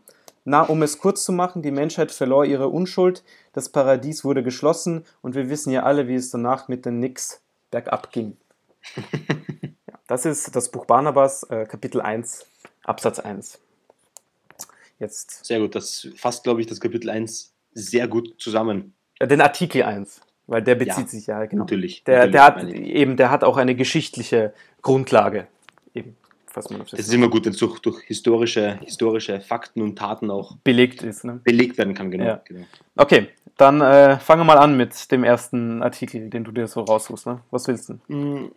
Na, 0.49 0.63
um 0.63 0.81
es 0.83 0.97
kurz 0.97 1.25
zu 1.25 1.33
machen, 1.33 1.61
die 1.61 1.71
Menschheit 1.71 2.11
verlor 2.11 2.43
ihre 2.43 2.69
Unschuld, 2.69 3.23
das 3.53 3.69
Paradies 3.69 4.25
wurde 4.25 4.43
geschlossen 4.43 5.05
und 5.21 5.35
wir 5.35 5.51
wissen 5.51 5.71
ja 5.71 5.83
alle, 5.83 6.09
wie 6.09 6.15
es 6.15 6.31
danach 6.31 6.69
mit 6.69 6.87
den 6.87 6.97
Knicks 6.97 7.43
bergab 7.71 8.13
ging. 8.13 8.35
ja, 8.97 9.99
das 10.07 10.25
ist 10.25 10.57
das 10.57 10.71
Buch 10.71 10.87
Barnabas, 10.87 11.43
äh, 11.51 11.67
Kapitel 11.67 12.01
1, 12.01 12.47
Absatz 12.85 13.19
1. 13.19 13.59
Jetzt. 14.99 15.45
Sehr 15.45 15.61
gut, 15.61 15.75
das 15.75 16.09
fasst, 16.17 16.45
glaube 16.45 16.63
ich, 16.63 16.67
das 16.67 16.81
Kapitel 16.81 17.11
1 17.11 17.53
sehr 17.75 18.09
gut 18.09 18.37
zusammen. 18.39 18.95
Den 19.21 19.43
Artikel 19.43 19.83
1, 19.83 20.23
weil 20.47 20.63
der 20.63 20.77
bezieht 20.77 20.97
Ja, 20.97 21.09
sich 21.09 21.27
ja, 21.27 21.45
genau. 21.45 21.65
Natürlich. 21.65 22.05
Der, 22.05 22.27
natürlich 22.27 22.33
der 22.33 22.45
hat 22.45 22.65
eben, 22.65 23.17
der 23.19 23.31
hat 23.31 23.45
auch 23.45 23.59
eine 23.59 23.75
geschichtliche 23.75 24.55
Grundlage. 24.81 25.47
Eben, 25.93 26.17
was 26.59 26.71
man 26.71 26.83
auf 26.83 26.91
Das 26.91 27.01
ist 27.01 27.13
immer 27.13 27.29
gut, 27.29 27.45
wenn 27.45 27.53
es 27.53 27.59
durch, 27.59 27.79
durch 27.81 28.01
historische, 28.03 28.79
historische 28.83 29.41
Fakten 29.41 29.83
und 29.83 29.97
Taten 29.97 30.31
auch 30.31 30.57
belegt 30.65 31.03
ist. 31.03 31.25
Ne? 31.25 31.41
belegt 31.45 31.79
werden 31.79 31.95
kann. 31.95 32.11
Genau. 32.11 32.25
Ja. 32.25 32.43
genau. 32.45 32.65
Okay, 32.97 33.29
dann 33.57 33.81
äh, 33.81 34.19
fangen 34.19 34.41
wir 34.41 34.45
mal 34.45 34.59
an 34.59 34.77
mit 34.77 35.11
dem 35.11 35.25
ersten 35.25 35.83
Artikel, 35.83 36.29
den 36.29 36.45
du 36.45 36.53
dir 36.53 36.67
so 36.67 36.83
raussuchst. 36.83 37.27
Ne? 37.27 37.41
Was 37.51 37.67
willst 37.69 37.89
du? 37.89 38.15
Mm, 38.15 38.51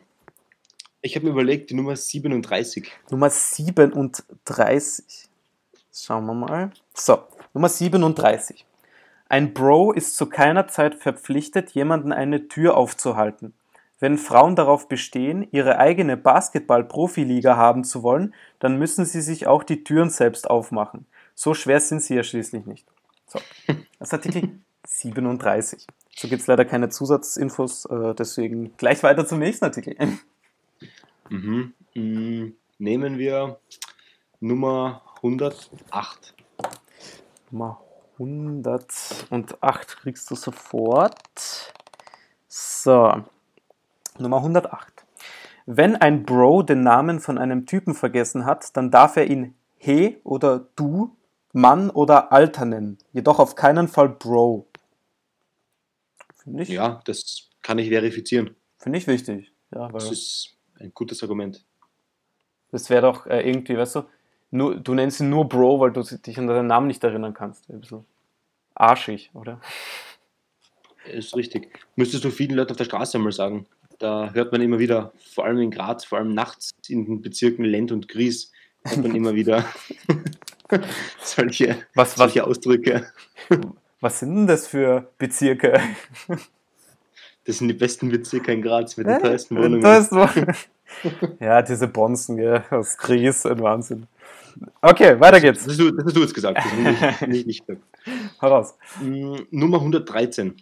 Ich 1.02 1.16
habe 1.16 1.26
mir 1.26 1.32
überlegt, 1.32 1.70
die 1.70 1.76
Nummer 1.76 1.96
37. 1.96 2.92
Nummer 3.10 3.30
37. 3.30 5.30
Schauen 5.94 6.26
wir 6.26 6.34
mal. 6.34 6.72
So, 6.94 7.20
Nummer 7.54 7.70
37. 7.70 8.66
Ein 9.30 9.54
Bro 9.54 9.94
ist 9.94 10.18
zu 10.18 10.26
keiner 10.26 10.68
Zeit 10.68 10.96
verpflichtet, 10.96 11.72
jemanden 11.72 12.12
eine 12.12 12.50
Tür 12.50 12.76
aufzuhalten. 12.76 13.54
Wenn 14.02 14.18
Frauen 14.18 14.56
darauf 14.58 14.90
bestehen, 14.90 15.48
ihre 15.52 15.78
eigene 15.78 16.18
Basketball-Profiliga 16.18 17.56
haben 17.56 17.84
zu 17.86 18.04
wollen, 18.04 18.34
dann 18.60 18.78
müssen 18.78 19.06
sie 19.06 19.22
sich 19.22 19.48
auch 19.48 19.64
die 19.64 19.84
Türen 19.86 20.10
selbst 20.10 20.50
aufmachen. 20.50 21.06
So 21.36 21.54
schwer 21.54 21.80
sind 21.80 22.02
sie 22.02 22.16
ja 22.16 22.24
schließlich 22.24 22.66
nicht. 22.66 22.86
So, 23.28 23.40
das 23.68 24.10
ist 24.10 24.14
Artikel 24.14 24.50
37. 24.86 25.86
So 26.18 26.28
gibt 26.28 26.42
es 26.42 26.48
leider 26.48 26.66
keine 26.66 26.90
Zusatzinfos, 26.90 27.86
äh, 27.86 28.14
deswegen 28.16 28.76
gleich 28.76 29.04
weiter 29.04 29.26
zum 29.26 29.40
nächsten 29.40 29.64
Artikel. 29.66 29.96
Mhm. 31.30 31.74
Mm, 31.96 32.50
Nehmen 32.78 33.18
wir 33.18 33.58
Nummer 34.42 35.02
108. 35.18 36.34
Nummer 37.52 37.80
108 38.20 39.98
kriegst 40.02 40.30
du 40.30 40.36
sofort. 40.36 41.74
So, 42.50 43.24
Nummer 44.20 44.38
108. 44.38 45.06
Wenn 45.66 45.96
ein 45.96 46.24
Bro 46.24 46.64
den 46.64 46.82
Namen 46.82 47.20
von 47.20 47.38
einem 47.38 47.66
Typen 47.66 47.94
vergessen 47.94 48.46
hat, 48.46 48.76
dann 48.76 48.92
darf 48.92 49.16
er 49.16 49.30
ihn 49.30 49.56
He 49.78 50.18
oder 50.24 50.68
Du, 50.76 51.16
Mann 51.54 51.90
oder 51.90 52.32
Alter 52.32 52.66
nennen. 52.66 52.98
Jedoch 53.14 53.40
auf 53.40 53.56
keinen 53.56 53.88
Fall 53.88 54.10
Bro. 54.10 54.68
Finde 56.36 56.64
ich, 56.64 56.70
Ja, 56.70 57.02
das 57.06 57.50
kann 57.62 57.78
ich 57.80 57.90
verifizieren. 57.90 58.56
find 58.80 58.96
ich 58.96 59.08
wichtig. 59.08 59.52
Ja, 59.74 59.82
weil 59.94 59.94
Das 59.94 60.12
ist 60.12 60.56
ein 60.80 60.92
gutes 60.94 61.22
Argument. 61.24 61.64
das 62.72 62.90
wäre 62.90 63.02
doch 63.04 63.28
äh, 63.28 63.42
irgendwie, 63.48 63.78
weißt 63.78 63.96
du, 63.98 64.04
nur, 64.50 64.76
du 64.80 64.94
nennst 64.94 65.20
ihn 65.22 65.30
nur 65.30 65.48
Bro, 65.48 65.80
weil 65.80 65.92
du 65.92 66.02
dich 66.04 66.38
an 66.38 66.48
deinen 66.48 66.68
Namen 66.68 66.88
nicht 66.88 67.04
erinnern 67.04 67.34
kannst. 67.34 67.70
Ein 67.70 67.80
bisschen 67.82 68.06
arschig, 68.76 69.30
oder? 69.34 69.62
Ist 71.06 71.36
richtig. 71.36 71.80
Müsstest 71.96 72.24
du 72.24 72.32
vielen 72.32 72.56
Leuten 72.56 72.72
auf 72.72 72.78
der 72.78 72.84
Straße 72.86 73.18
einmal 73.18 73.32
sagen. 73.32 73.66
Da 74.02 74.32
hört 74.34 74.52
man 74.52 74.62
immer 74.62 74.80
wieder, 74.80 75.14
vor 75.32 75.46
allem 75.46 75.60
in 75.60 75.70
Graz, 75.70 76.06
vor 76.06 76.18
allem 76.18 76.34
nachts 76.34 76.72
in 76.88 77.06
den 77.06 77.22
Bezirken 77.22 77.64
Lent 77.64 77.92
und 77.92 78.08
Gries, 78.08 78.52
hört 78.84 78.98
man 78.98 79.14
immer 79.14 79.36
wieder 79.36 79.64
solche, 81.24 81.76
Was, 81.94 82.10
was, 82.10 82.16
solche 82.16 82.44
Ausdrücke. 82.44 83.06
was 84.00 84.20
sind 84.20 84.34
denn 84.34 84.48
das 84.48 84.66
für 84.66 85.08
Bezirke? 85.20 85.80
Das 87.46 87.60
sind 87.60 87.68
die 87.68 87.76
besten 87.76 88.10
Bezirke 88.10 88.52
in 88.54 88.64
Graz 88.64 88.98
mit 88.98 89.06
den 89.06 89.20
teuersten 89.20 89.56
Wohnungen. 89.56 89.82
Das 89.82 90.10
ja, 91.40 91.62
diese 91.62 91.88
Bonzen, 91.88 92.38
gell, 92.38 92.64
aus 92.72 92.98
Gries, 92.98 93.46
ein 93.46 93.60
Wahnsinn. 93.60 94.08
Okay, 94.82 95.20
weiter 95.20 95.40
Das 95.40 95.42
geht's. 95.42 95.68
hast 95.68 95.80
du, 95.80 95.92
das 95.92 96.06
hast 96.06 96.16
du 96.18 96.22
jetzt 96.22 96.34
gesagt. 96.34 96.58
Das 96.58 97.28
nicht, 97.28 97.46
nicht 97.46 97.68
gesagt. 97.68 97.86
Heraus. 98.40 98.74
Mm, 99.00 99.36
Nummer 99.52 99.78
113. 99.78 100.56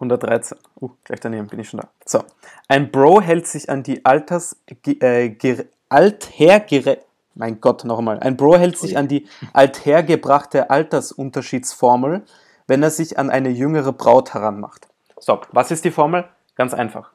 113. 0.00 0.58
Uh, 0.80 0.90
gleich 1.04 1.20
daneben 1.20 1.46
bin 1.46 1.60
ich 1.60 1.68
schon 1.68 1.80
da. 1.80 1.88
So. 2.04 2.24
Ein 2.68 2.90
Bro 2.90 3.20
hält 3.20 3.46
sich 3.46 3.68
an 3.70 3.82
die 3.82 4.04
Alters... 4.04 4.56
Äh, 4.66 5.36
ger- 5.38 5.66
althergere... 5.88 6.98
Mein 7.34 7.60
Gott, 7.60 7.84
noch 7.84 7.98
einmal. 7.98 8.18
Ein 8.20 8.36
Bro 8.36 8.58
hält 8.58 8.76
sich 8.76 8.98
an 8.98 9.08
die 9.08 9.26
althergebrachte 9.52 10.68
Altersunterschiedsformel, 10.68 12.22
wenn 12.66 12.82
er 12.82 12.90
sich 12.90 13.18
an 13.18 13.30
eine 13.30 13.50
jüngere 13.50 13.92
Braut 13.92 14.34
heranmacht. 14.34 14.88
So, 15.18 15.40
was 15.52 15.70
ist 15.70 15.84
die 15.84 15.90
Formel? 15.90 16.24
Ganz 16.56 16.74
einfach. 16.74 17.12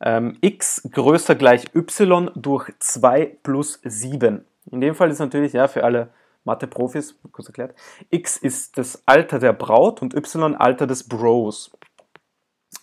Ähm, 0.00 0.38
x 0.40 0.82
größer 0.90 1.34
gleich 1.34 1.74
y 1.74 2.30
durch 2.34 2.72
2 2.78 3.38
plus 3.42 3.80
7. 3.82 4.44
In 4.70 4.80
dem 4.80 4.94
Fall 4.94 5.10
ist 5.10 5.18
natürlich, 5.18 5.52
ja, 5.52 5.68
für 5.68 5.84
alle 5.84 6.08
Mathe-Profis, 6.44 7.16
kurz 7.32 7.48
erklärt, 7.48 7.74
x 8.08 8.36
ist 8.36 8.78
das 8.78 9.02
Alter 9.04 9.38
der 9.38 9.52
Braut 9.52 10.00
und 10.00 10.14
y 10.14 10.54
Alter 10.54 10.86
des 10.86 11.06
Bros. 11.06 11.70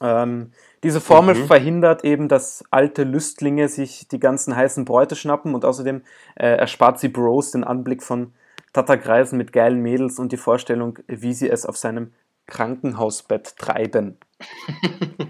Ähm, 0.01 0.51
diese 0.83 1.01
Formel 1.01 1.35
Mhm. 1.35 1.47
verhindert 1.47 2.03
eben, 2.03 2.27
dass 2.27 2.63
alte 2.69 3.03
Lüstlinge 3.03 3.67
sich 3.67 4.07
die 4.07 4.19
ganzen 4.19 4.55
heißen 4.55 4.85
Bräute 4.85 5.15
schnappen 5.15 5.55
und 5.55 5.65
außerdem 5.65 6.01
äh, 6.35 6.57
erspart 6.57 6.99
sie 6.99 7.09
Bros 7.09 7.51
den 7.51 7.63
Anblick 7.63 8.03
von 8.03 8.33
Tatterkreisen 8.73 9.37
mit 9.37 9.53
geilen 9.53 9.81
Mädels 9.81 10.19
und 10.19 10.31
die 10.31 10.37
Vorstellung, 10.37 10.99
wie 11.07 11.33
sie 11.33 11.49
es 11.49 11.65
auf 11.65 11.77
seinem 11.77 12.13
Krankenhausbett 12.45 13.57
treiben. 13.57 14.17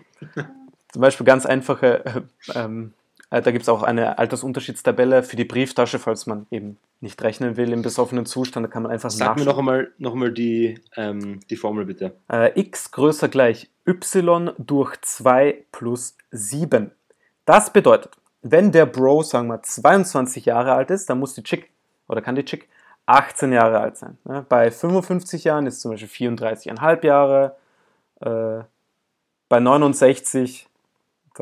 Zum 0.91 1.01
Beispiel 1.01 1.25
ganz 1.25 1.45
einfache, 1.45 2.05
äh, 2.05 2.21
ähm, 2.53 2.93
äh, 2.93 3.06
da 3.29 3.51
gibt 3.51 3.63
es 3.63 3.69
auch 3.69 3.83
eine 3.83 4.17
Altersunterschiedstabelle 4.17 5.23
für 5.23 5.35
die 5.35 5.45
Brieftasche, 5.45 5.99
falls 5.99 6.27
man 6.27 6.47
eben 6.49 6.77
nicht 7.01 7.21
rechnen 7.21 7.57
will 7.57 7.73
im 7.73 7.81
besoffenen 7.81 8.25
Zustand, 8.25 8.65
da 8.65 8.69
kann 8.69 8.83
man 8.83 8.91
einfach 8.91 9.09
Sag 9.09 9.37
mir 9.37 9.43
nachschauen. 9.43 9.45
noch 9.45 9.57
einmal, 9.57 9.91
noch 9.97 10.13
einmal 10.13 10.31
die, 10.31 10.79
ähm, 10.95 11.41
die 11.49 11.57
Formel 11.57 11.85
bitte. 11.85 12.15
Äh, 12.31 12.59
x 12.59 12.91
größer 12.91 13.27
gleich 13.27 13.69
y 13.85 14.51
durch 14.57 14.95
2 15.01 15.65
plus 15.71 16.17
7. 16.31 16.91
Das 17.45 17.71
bedeutet, 17.71 18.17
wenn 18.41 18.71
der 18.71 18.85
Bro, 18.85 19.23
sagen 19.23 19.47
wir, 19.47 19.61
22 19.61 20.45
Jahre 20.45 20.73
alt 20.73 20.89
ist, 20.89 21.09
dann 21.09 21.19
muss 21.19 21.33
die 21.33 21.43
Chick 21.43 21.69
oder 22.07 22.21
kann 22.21 22.35
die 22.35 22.45
Chick 22.45 22.69
18 23.07 23.53
Jahre 23.53 23.79
alt 23.79 23.97
sein. 23.97 24.17
Bei 24.49 24.69
55 24.69 25.45
Jahren 25.45 25.65
ist 25.65 25.81
zum 25.81 25.91
Beispiel 25.91 26.29
34,5 26.29 27.05
Jahre. 27.05 27.55
Äh, 28.19 28.63
bei 29.49 29.59
69, 29.59 30.66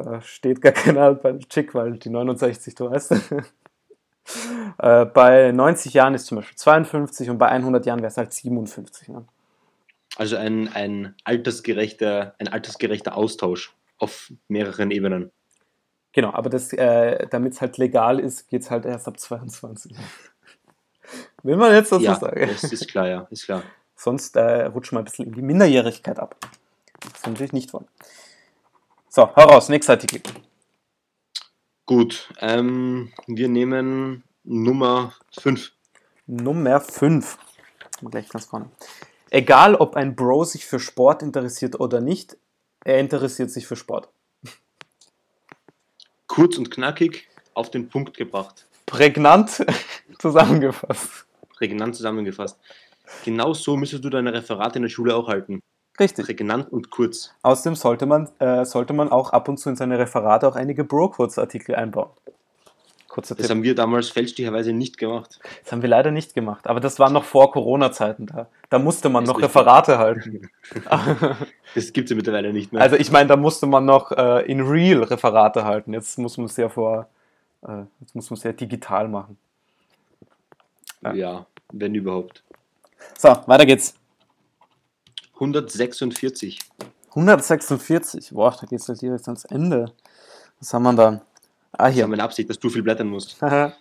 da 0.04 0.22
steht 0.22 0.62
gar 0.62 0.72
kein 0.72 0.98
Alt 0.98 1.22
bei 1.22 1.32
der 1.32 1.48
Chick, 1.48 1.74
weil 1.74 1.94
die 1.98 2.10
69, 2.10 2.76
du 2.76 2.90
weißt. 2.92 3.12
äh, 4.80 5.06
bei 5.06 5.52
90 5.52 5.94
Jahren 5.94 6.14
ist 6.14 6.26
zum 6.26 6.38
Beispiel 6.38 6.58
52 6.58 7.30
und 7.30 7.38
bei 7.38 7.48
100 7.48 7.86
Jahren 7.86 8.00
wäre 8.00 8.08
es 8.10 8.18
halt 8.18 8.34
57. 8.34 9.10
Ne? 9.10 9.26
Also 10.18 10.38
ein, 10.38 10.70
ein, 10.74 11.16
altersgerechter, 11.24 12.36
ein 12.40 12.48
altersgerechter 12.48 13.16
Austausch 13.18 13.76
auf 13.98 14.32
mehreren 14.48 14.92
Ebenen. 14.92 15.32
Genau, 16.14 16.32
aber 16.32 16.54
äh, 16.54 17.28
damit 17.28 17.54
es 17.54 17.62
halt 17.62 17.78
legal 17.78 18.20
ist, 18.20 18.48
geht 18.48 18.62
es 18.62 18.72
halt 18.72 18.86
erst 18.86 19.08
ab 19.08 19.20
22. 19.20 19.96
Will 21.44 21.58
man 21.58 21.74
jetzt 21.74 21.92
dazu 21.92 22.04
Ja, 22.04 22.16
sagen. 22.16 22.48
das 22.48 22.64
ist 22.64 22.88
klar, 22.88 23.08
ja, 23.08 23.28
ist 23.30 23.46
klar. 23.46 23.64
Sonst 23.96 24.36
äh, 24.36 24.66
rutscht 24.66 24.94
man 24.94 25.02
ein 25.02 25.06
bisschen 25.06 25.26
in 25.28 25.34
die 25.34 25.42
Minderjährigkeit 25.42 26.20
ab. 26.20 26.36
Das 27.02 27.24
wir 27.24 27.32
natürlich 27.32 27.54
nicht 27.54 27.74
wollen. 27.74 27.88
So, 29.16 29.34
heraus, 29.34 29.70
nächster 29.70 29.94
Artikel. 29.94 30.22
Gut, 31.86 32.34
ähm, 32.42 33.14
wir 33.28 33.48
nehmen 33.48 34.26
Nummer 34.44 35.14
5. 35.40 35.72
Nummer 36.26 36.82
5. 36.82 37.38
Gleich 38.12 38.28
ganz 38.28 38.48
vorne. 38.48 38.70
Egal, 39.30 39.76
ob 39.76 39.96
ein 39.96 40.18
Bro 40.18 40.44
sich 40.44 40.66
für 40.66 40.82
Sport 40.82 41.24
interessiert 41.24 41.80
oder 41.80 42.02
nicht, 42.02 42.36
er 42.84 43.00
interessiert 43.00 43.52
sich 43.52 43.66
für 43.66 43.78
Sport. 43.78 44.10
Kurz 46.28 46.58
und 46.58 46.70
knackig 46.70 47.30
auf 47.54 47.72
den 47.72 47.88
Punkt 47.88 48.18
gebracht. 48.18 48.68
Prägnant 48.86 49.66
zusammengefasst. 50.20 51.26
Prägnant 51.56 51.96
zusammengefasst. 51.96 52.60
Genau 53.24 53.54
so 53.54 53.78
müsstest 53.78 54.04
du 54.04 54.10
deine 54.10 54.34
Referate 54.34 54.76
in 54.76 54.82
der 54.82 54.90
Schule 54.90 55.16
auch 55.16 55.30
halten. 55.30 55.62
Richtig. 56.00 56.26
Prägnant 56.26 56.72
und 56.72 56.90
kurz. 56.90 57.32
Außerdem 57.42 57.76
sollte 57.76 58.06
man, 58.06 58.30
äh, 58.40 58.66
sollte 58.66 58.94
man 58.94 59.10
auch 59.10 59.32
ab 59.32 59.48
und 59.48 59.58
zu 59.58 59.70
in 59.70 59.76
seine 59.76 59.98
Referate 59.98 60.48
auch 60.48 60.56
einige 60.56 60.84
Bro-Kurzartikel 60.84 61.76
einbauen. 61.76 62.10
Kurzer 63.08 63.36
Das 63.36 63.48
Tipp. 63.48 63.56
haben 63.56 63.64
wir 63.64 63.76
damals 63.76 64.10
fälschlicherweise 64.10 64.74
nicht 64.74 64.98
gemacht. 64.98 65.40
Das 65.64 65.72
haben 65.72 65.82
wir 65.82 65.88
leider 65.88 66.12
nicht 66.12 66.34
gemacht, 66.34 66.68
aber 66.68 66.82
das 66.82 67.00
war 67.00 67.10
noch 67.10 67.24
vor 67.24 67.50
Corona-Zeiten 67.54 68.26
da. 68.26 68.48
Da 68.70 68.78
musste 68.78 69.08
man 69.08 69.24
Ist 69.24 69.30
noch. 69.30 69.42
Referate 69.42 69.98
halten. 69.98 70.50
Das 71.76 71.92
gibt 71.94 72.06
es 72.06 72.10
ja 72.12 72.16
mittlerweile 72.16 72.52
nicht 72.54 72.72
mehr. 72.74 72.82
also 72.82 72.96
ich 72.98 73.12
meine, 73.12 73.28
da 73.28 73.36
musste 73.38 73.66
man 73.68 73.84
noch 73.86 74.12
äh, 74.12 74.46
in 74.50 74.62
Real 74.62 75.04
Referate 75.04 75.64
halten. 75.66 75.94
Jetzt 75.94 76.18
muss 76.18 76.38
man 76.38 76.46
es 76.48 76.56
ja 76.58 76.68
vor, 76.70 77.08
äh, 77.68 77.84
jetzt 78.02 78.16
muss 78.16 78.30
man 78.30 78.38
es 78.38 78.44
ja 78.44 78.52
digital 78.54 79.08
machen. 79.10 79.38
ja. 81.04 81.14
ja, 81.14 81.46
wenn 81.72 81.96
überhaupt. 81.96 82.44
So, 83.18 83.30
weiter 83.48 83.66
geht's. 83.66 83.96
146. 85.36 86.60
146. 87.10 88.32
Boah, 88.34 88.56
da 88.60 88.68
geht's 88.68 88.86
gleich 88.86 89.00
direkt 89.00 89.28
ans 89.28 89.46
Ende. 89.46 89.92
Was 90.60 90.74
haben 90.74 90.84
wir 90.84 90.94
da? 90.94 91.22
Ah, 91.72 91.86
Das 91.86 91.94
hier. 91.94 92.04
ist 92.04 92.10
meine 92.10 92.24
Absicht, 92.24 92.50
dass 92.50 92.60
du 92.60 92.70
viel 92.70 92.84
blättern 92.84 93.08
musst. 93.08 93.42
äh, 93.42 93.72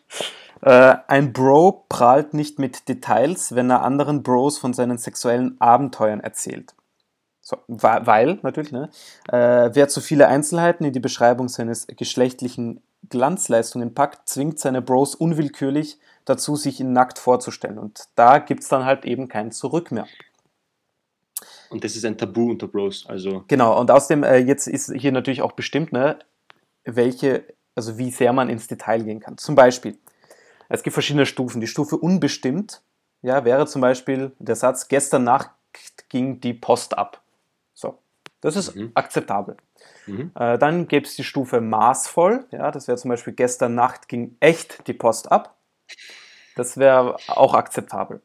ein 0.60 1.32
Bro 1.32 1.86
prahlt 1.88 2.34
nicht 2.34 2.58
mit 2.58 2.88
Details, 2.88 3.54
wenn 3.54 3.70
er 3.70 3.82
anderen 3.82 4.22
Bros 4.22 4.58
von 4.58 4.72
seinen 4.72 4.98
sexuellen 4.98 5.60
Abenteuern 5.60 6.20
erzählt. 6.20 6.74
So, 7.40 7.58
weil, 7.68 8.38
natürlich, 8.42 8.72
ne? 8.72 8.88
Äh, 9.28 9.70
wer 9.74 9.88
zu 9.88 10.00
viele 10.00 10.28
Einzelheiten 10.28 10.84
in 10.84 10.92
die 10.92 11.00
Beschreibung 11.00 11.48
seines 11.48 11.86
geschlechtlichen 11.86 12.82
Glanzleistungen 13.10 13.94
packt, 13.94 14.28
zwingt 14.28 14.58
seine 14.58 14.80
Bros 14.80 15.14
unwillkürlich 15.14 15.98
dazu, 16.24 16.56
sich 16.56 16.80
ihn 16.80 16.92
nackt 16.92 17.18
vorzustellen. 17.18 17.78
Und 17.78 18.04
da 18.14 18.38
gibt's 18.38 18.68
dann 18.68 18.86
halt 18.86 19.04
eben 19.04 19.28
kein 19.28 19.52
Zurück 19.52 19.92
mehr. 19.92 20.06
Und 21.74 21.82
das 21.82 21.96
ist 21.96 22.04
ein 22.04 22.16
Tabu 22.16 22.50
unter 22.52 22.68
Bros. 22.68 23.04
Also, 23.08 23.44
Genau, 23.48 23.78
und 23.80 23.90
außerdem, 23.90 24.22
äh, 24.22 24.36
jetzt 24.38 24.68
ist 24.68 24.92
hier 24.94 25.10
natürlich 25.10 25.42
auch 25.42 25.52
bestimmt, 25.52 25.92
ne, 25.92 26.18
welche, 26.84 27.42
also 27.74 27.98
wie 27.98 28.10
sehr 28.12 28.32
man 28.32 28.48
ins 28.48 28.68
Detail 28.68 29.02
gehen 29.02 29.18
kann. 29.18 29.36
Zum 29.38 29.56
Beispiel, 29.56 29.98
es 30.68 30.84
gibt 30.84 30.94
verschiedene 30.94 31.26
Stufen. 31.26 31.60
Die 31.60 31.66
Stufe 31.66 31.96
unbestimmt, 31.96 32.80
ja, 33.22 33.44
wäre 33.44 33.66
zum 33.66 33.80
Beispiel 33.80 34.30
der 34.38 34.54
Satz, 34.54 34.86
gestern 34.86 35.24
Nacht 35.24 35.50
ging 36.08 36.40
die 36.40 36.54
Post 36.54 36.96
ab. 36.96 37.22
So, 37.74 37.98
das 38.40 38.54
ist 38.54 38.76
Mhm. 38.76 38.92
akzeptabel. 38.94 39.56
mhm. 40.06 40.30
Äh, 40.36 40.58
dann 40.58 40.86
gäbe 40.86 41.06
es 41.06 41.16
die 41.16 41.24
Stufe 41.24 41.60
maßvoll, 41.60 42.46
ja, 42.52 42.70
das 42.70 42.86
wäre 42.86 42.98
zum 42.98 43.08
Beispiel, 43.08 43.32
gestern 43.32 43.74
Nacht 43.74 44.06
ging 44.08 44.36
echt 44.38 44.86
die 44.86 44.92
Post 44.92 45.32
ab. 45.32 45.56
Das 46.54 46.76
wäre 46.76 47.16
auch 47.26 47.54
akzeptabel. 47.54 48.20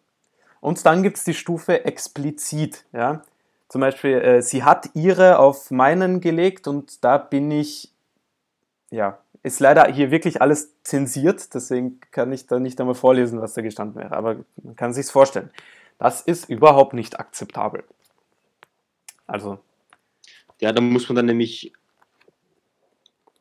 Und 0.62 0.86
dann 0.86 1.02
gibt 1.04 1.18
es 1.18 1.24
die 1.24 1.34
Stufe 1.34 1.86
explizit, 1.86 2.86
ja. 2.92 3.24
Zum 3.70 3.82
Beispiel, 3.82 4.14
äh, 4.14 4.42
sie 4.42 4.64
hat 4.64 4.90
ihre 4.96 5.38
auf 5.38 5.70
meinen 5.70 6.22
gelegt 6.22 6.68
und 6.68 7.04
da 7.04 7.20
bin 7.20 7.52
ich, 7.52 7.92
ja, 8.90 9.20
ist 9.44 9.60
leider 9.60 9.86
hier 9.92 10.10
wirklich 10.10 10.42
alles 10.42 10.74
zensiert, 10.82 11.54
deswegen 11.54 12.00
kann 12.12 12.34
ich 12.34 12.48
da 12.48 12.60
nicht 12.60 12.82
einmal 12.82 12.96
vorlesen, 12.96 13.40
was 13.42 13.54
da 13.54 13.62
gestanden 13.62 14.02
wäre, 14.02 14.18
aber 14.18 14.38
man 14.64 14.76
kann 14.76 14.92
sich's 14.92 15.12
vorstellen. 15.12 15.52
Das 16.00 16.22
ist 16.22 16.50
überhaupt 16.50 16.94
nicht 16.94 17.20
akzeptabel. 17.20 17.84
Also, 19.28 19.60
ja, 20.60 20.72
da 20.72 20.82
muss 20.82 21.08
man 21.08 21.18
dann 21.18 21.28
nämlich 21.28 21.72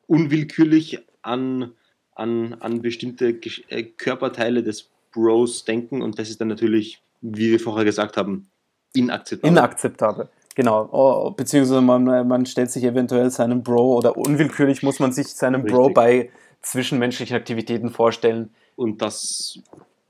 unwillkürlich 0.06 1.06
an, 1.22 1.72
an, 2.14 2.54
an 2.60 2.82
bestimmte 2.82 3.30
äh, 3.68 3.82
Körperteile 3.82 4.62
des 4.62 4.90
Bros 5.12 5.64
denken 5.64 6.02
und 6.02 6.18
das 6.18 6.28
ist 6.28 6.40
dann 6.40 6.48
natürlich, 6.48 7.00
wie 7.22 7.50
wir 7.50 7.60
vorher 7.60 7.86
gesagt 7.86 8.18
haben, 8.18 8.50
inakzeptabel. 8.94 9.50
Inakzeptabel. 9.50 10.28
Genau. 10.54 10.88
Oh, 10.90 11.30
beziehungsweise 11.30 11.80
man, 11.80 12.04
man 12.26 12.46
stellt 12.46 12.70
sich 12.70 12.84
eventuell 12.84 13.30
seinem 13.30 13.62
Bro 13.62 13.98
oder 13.98 14.16
unwillkürlich 14.16 14.82
muss 14.82 14.98
man 14.98 15.12
sich 15.12 15.28
seinem 15.28 15.64
Bro 15.64 15.86
Richtig. 15.86 15.94
bei 15.94 16.30
zwischenmenschlichen 16.62 17.36
Aktivitäten 17.36 17.90
vorstellen. 17.90 18.50
und 18.74 19.00
das 19.00 19.60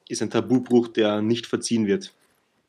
ist 0.09 0.23
ein 0.23 0.31
Tabubruch, 0.31 0.89
der 0.89 1.21
nicht 1.21 1.47
verziehen 1.47 1.87
wird. 1.87 2.15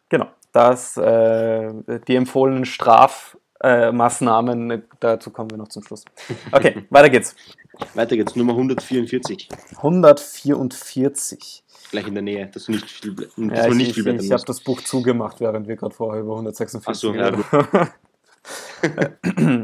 Genau. 0.10 0.28
Das, 0.52 0.98
äh, 0.98 1.72
die 2.08 2.16
empfohlenen 2.16 2.66
Strafmaßnahmen, 2.66 4.72
äh, 4.72 4.82
dazu 5.00 5.30
kommen 5.30 5.52
wir 5.52 5.58
noch 5.58 5.70
zum 5.70 5.84
Schluss. 5.84 6.04
Okay, 6.52 6.86
weiter 6.90 7.10
geht's. 7.10 7.36
Weiter 7.94 8.16
geht's, 8.16 8.36
Nummer 8.36 8.54
144, 8.54 9.50
144. 9.78 11.64
gleich 11.92 12.08
in 12.08 12.14
der 12.14 12.24
Nähe, 12.24 12.48
dass 12.48 12.66
du 12.66 12.74
nicht 12.74 12.90
viel, 12.90 13.16
dass 13.16 13.28
Ja, 13.38 13.66
du 13.66 13.72
ich 13.72 13.78
nicht 13.78 13.88
ich, 13.90 13.94
viel 13.96 14.04
blättern 14.04 14.26
ich 14.26 14.32
habe 14.32 14.44
das 14.46 14.62
Buch 14.62 14.82
zugemacht, 14.82 15.40
während 15.40 15.68
wir 15.68 15.76
gerade 15.76 15.94
vorher 15.94 16.22
über 16.22 16.34
146 16.34 16.88
Ach 16.88 16.96
so, 16.96 17.14
ja, 17.14 17.28
reden. 17.28 17.44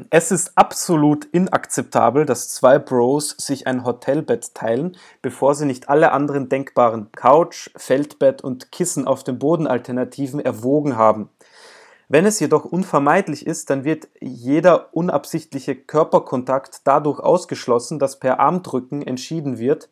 Es 0.09 0.31
ist 0.31 0.57
absolut 0.57 1.25
inakzeptabel, 1.25 2.25
dass 2.25 2.49
zwei 2.49 2.77
Bros 2.77 3.35
sich 3.37 3.67
ein 3.67 3.85
Hotelbett 3.85 4.53
teilen, 4.53 4.97
bevor 5.21 5.55
sie 5.55 5.65
nicht 5.65 5.89
alle 5.89 6.11
anderen 6.11 6.49
denkbaren 6.49 7.11
Couch, 7.13 7.69
Feldbett 7.77 8.43
und 8.43 8.71
Kissen 8.71 9.07
auf 9.07 9.23
dem 9.23 9.39
Boden 9.39 9.67
Alternativen 9.67 10.39
erwogen 10.39 10.97
haben. 10.97 11.29
Wenn 12.07 12.25
es 12.25 12.39
jedoch 12.39 12.65
unvermeidlich 12.65 13.45
ist, 13.47 13.69
dann 13.69 13.83
wird 13.83 14.07
jeder 14.19 14.93
unabsichtliche 14.93 15.75
Körperkontakt 15.75 16.81
dadurch 16.83 17.19
ausgeschlossen, 17.19 17.99
dass 17.99 18.19
per 18.19 18.39
Armdrücken 18.39 19.01
entschieden 19.01 19.57
wird, 19.57 19.89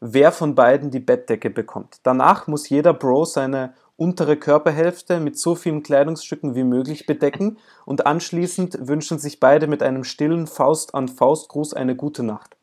wer 0.00 0.32
von 0.32 0.54
beiden 0.54 0.90
die 0.90 1.00
Bettdecke 1.00 1.50
bekommt. 1.50 2.00
Danach 2.02 2.46
muss 2.48 2.68
jeder 2.68 2.92
Bro 2.92 3.26
seine 3.26 3.74
untere 3.96 4.36
Körperhälfte 4.36 5.20
mit 5.20 5.38
so 5.38 5.54
vielen 5.54 5.82
Kleidungsstücken 5.82 6.56
wie 6.56 6.64
möglich 6.64 7.06
bedecken 7.06 7.58
und 7.84 8.06
anschließend 8.06 8.88
wünschen 8.88 9.18
sich 9.18 9.38
beide 9.38 9.68
mit 9.68 9.82
einem 9.82 10.02
stillen 10.02 10.48
Faust 10.48 10.94
an 10.94 11.06
Faustgruß 11.08 11.74
eine 11.74 11.94
gute 11.96 12.22
Nacht. 12.22 12.56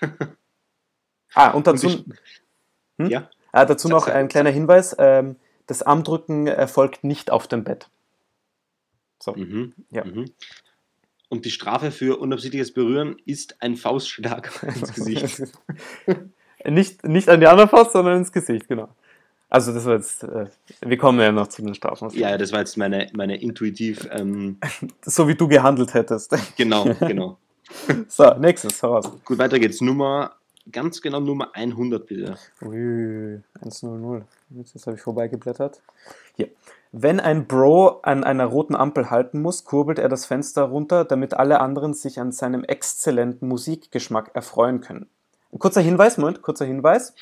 Ah, 1.34 1.52
und 1.52 1.66
dazu, 1.66 1.88
Hm? 2.98 3.10
Ja, 3.10 3.28
ah, 3.52 3.64
dazu 3.64 3.88
noch 3.88 4.06
ein 4.06 4.28
kleiner 4.28 4.50
Hinweis. 4.50 4.94
Ähm, 4.98 5.36
das 5.66 5.82
Armdrücken 5.82 6.46
erfolgt 6.46 7.04
nicht 7.04 7.30
auf 7.30 7.46
dem 7.46 7.64
Bett. 7.64 7.88
So. 9.22 9.34
mhm. 9.34 9.72
Ja. 9.90 10.04
Mhm. 10.04 10.30
Und 11.28 11.44
die 11.46 11.50
Strafe 11.50 11.90
für 11.92 12.20
unabsichtliches 12.20 12.74
Berühren 12.74 13.16
ist 13.24 13.62
ein 13.62 13.76
Faustschlag 13.76 14.50
ins 14.76 14.92
Gesicht. 14.92 15.42
nicht, 16.66 17.04
nicht 17.04 17.28
an 17.28 17.40
die 17.40 17.46
andere 17.46 17.68
Faust, 17.68 17.92
sondern 17.92 18.18
ins 18.18 18.32
Gesicht, 18.32 18.68
genau. 18.68 18.88
Also 19.48 19.72
das 19.72 19.84
war 19.84 19.94
jetzt, 19.94 20.24
äh, 20.24 20.46
wir 20.80 20.98
kommen 20.98 21.20
ja 21.20 21.30
noch 21.30 21.46
zu 21.46 21.62
den 21.62 21.74
Strafen. 21.74 22.10
Ja, 22.10 22.36
das 22.36 22.52
war 22.52 22.60
jetzt 22.60 22.76
meine, 22.76 23.08
meine 23.12 23.40
intuitiv, 23.40 24.08
ähm, 24.10 24.58
So 25.04 25.28
wie 25.28 25.34
du 25.34 25.46
gehandelt 25.46 25.94
hättest. 25.94 26.34
genau, 26.56 26.84
genau. 27.00 27.38
So, 28.08 28.34
nächstes, 28.34 28.82
heraus. 28.82 29.10
Gut, 29.24 29.38
weiter 29.38 29.58
geht's. 29.58 29.80
Nummer, 29.80 30.36
ganz 30.70 31.00
genau 31.00 31.20
Nummer 31.20 31.54
100 31.54 32.06
bitte. 32.06 32.36
Ui, 32.60 33.40
100. 33.60 34.26
Jetzt 34.50 34.86
habe 34.86 34.96
ich 34.96 35.02
vorbeigeblättert. 35.02 35.80
Hier. 36.36 36.48
Wenn 36.94 37.20
ein 37.20 37.46
Bro 37.46 38.00
an 38.02 38.22
einer 38.22 38.44
roten 38.44 38.76
Ampel 38.76 39.08
halten 39.08 39.40
muss, 39.40 39.64
kurbelt 39.64 39.98
er 39.98 40.10
das 40.10 40.26
Fenster 40.26 40.64
runter, 40.64 41.06
damit 41.06 41.32
alle 41.32 41.60
anderen 41.60 41.94
sich 41.94 42.20
an 42.20 42.32
seinem 42.32 42.64
exzellenten 42.64 43.48
Musikgeschmack 43.48 44.32
erfreuen 44.34 44.82
können. 44.82 45.08
Ein 45.54 45.58
kurzer 45.58 45.80
Hinweis, 45.80 46.18
Moment, 46.18 46.42
kurzer 46.42 46.66
Hinweis. 46.66 47.14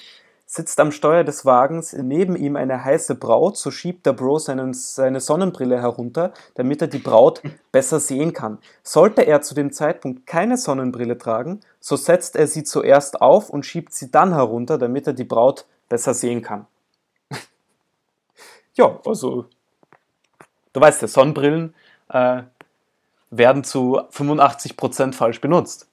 Sitzt 0.45 0.81
am 0.81 0.91
Steuer 0.91 1.23
des 1.23 1.47
Wagens 1.47 1.93
neben 1.93 2.35
ihm 2.35 2.57
eine 2.57 2.85
heiße 2.85 3.15
Braut, 3.15 3.57
so 3.57 3.71
schiebt 3.71 4.07
der 4.07 4.13
Bro 4.13 4.41
seinen, 4.41 4.75
seine 4.75 5.21
Sonnenbrille 5.21 5.81
herunter, 5.81 6.33
damit 6.57 6.83
er 6.83 6.89
die 6.89 6.99
Braut 6.99 7.41
besser 7.71 8.01
sehen 8.01 8.33
kann. 8.33 8.59
Sollte 8.83 9.23
er 9.23 9.41
zu 9.41 9.55
dem 9.55 9.71
Zeitpunkt 9.73 10.27
keine 10.27 10.57
Sonnenbrille 10.57 11.17
tragen, 11.17 11.61
so 11.79 11.95
setzt 11.95 12.35
er 12.35 12.49
sie 12.49 12.65
zuerst 12.65 13.23
auf 13.23 13.49
und 13.49 13.65
schiebt 13.65 13.95
sie 13.95 14.11
dann 14.11 14.35
herunter, 14.35 14.79
damit 14.79 15.07
er 15.07 15.13
die 15.13 15.23
Braut 15.23 15.67
besser 15.89 16.13
sehen 16.13 16.43
kann. 16.43 16.67
ja, 18.75 18.99
also, 19.07 19.47
du 20.73 20.81
weißt 20.81 21.03
ja, 21.03 21.09
Sonnenbrillen 21.09 21.75
äh, 22.09 22.43
werden 23.31 23.65
zu 23.65 24.01
85% 24.11 25.13
falsch 25.13 25.41
benutzt. 25.41 25.89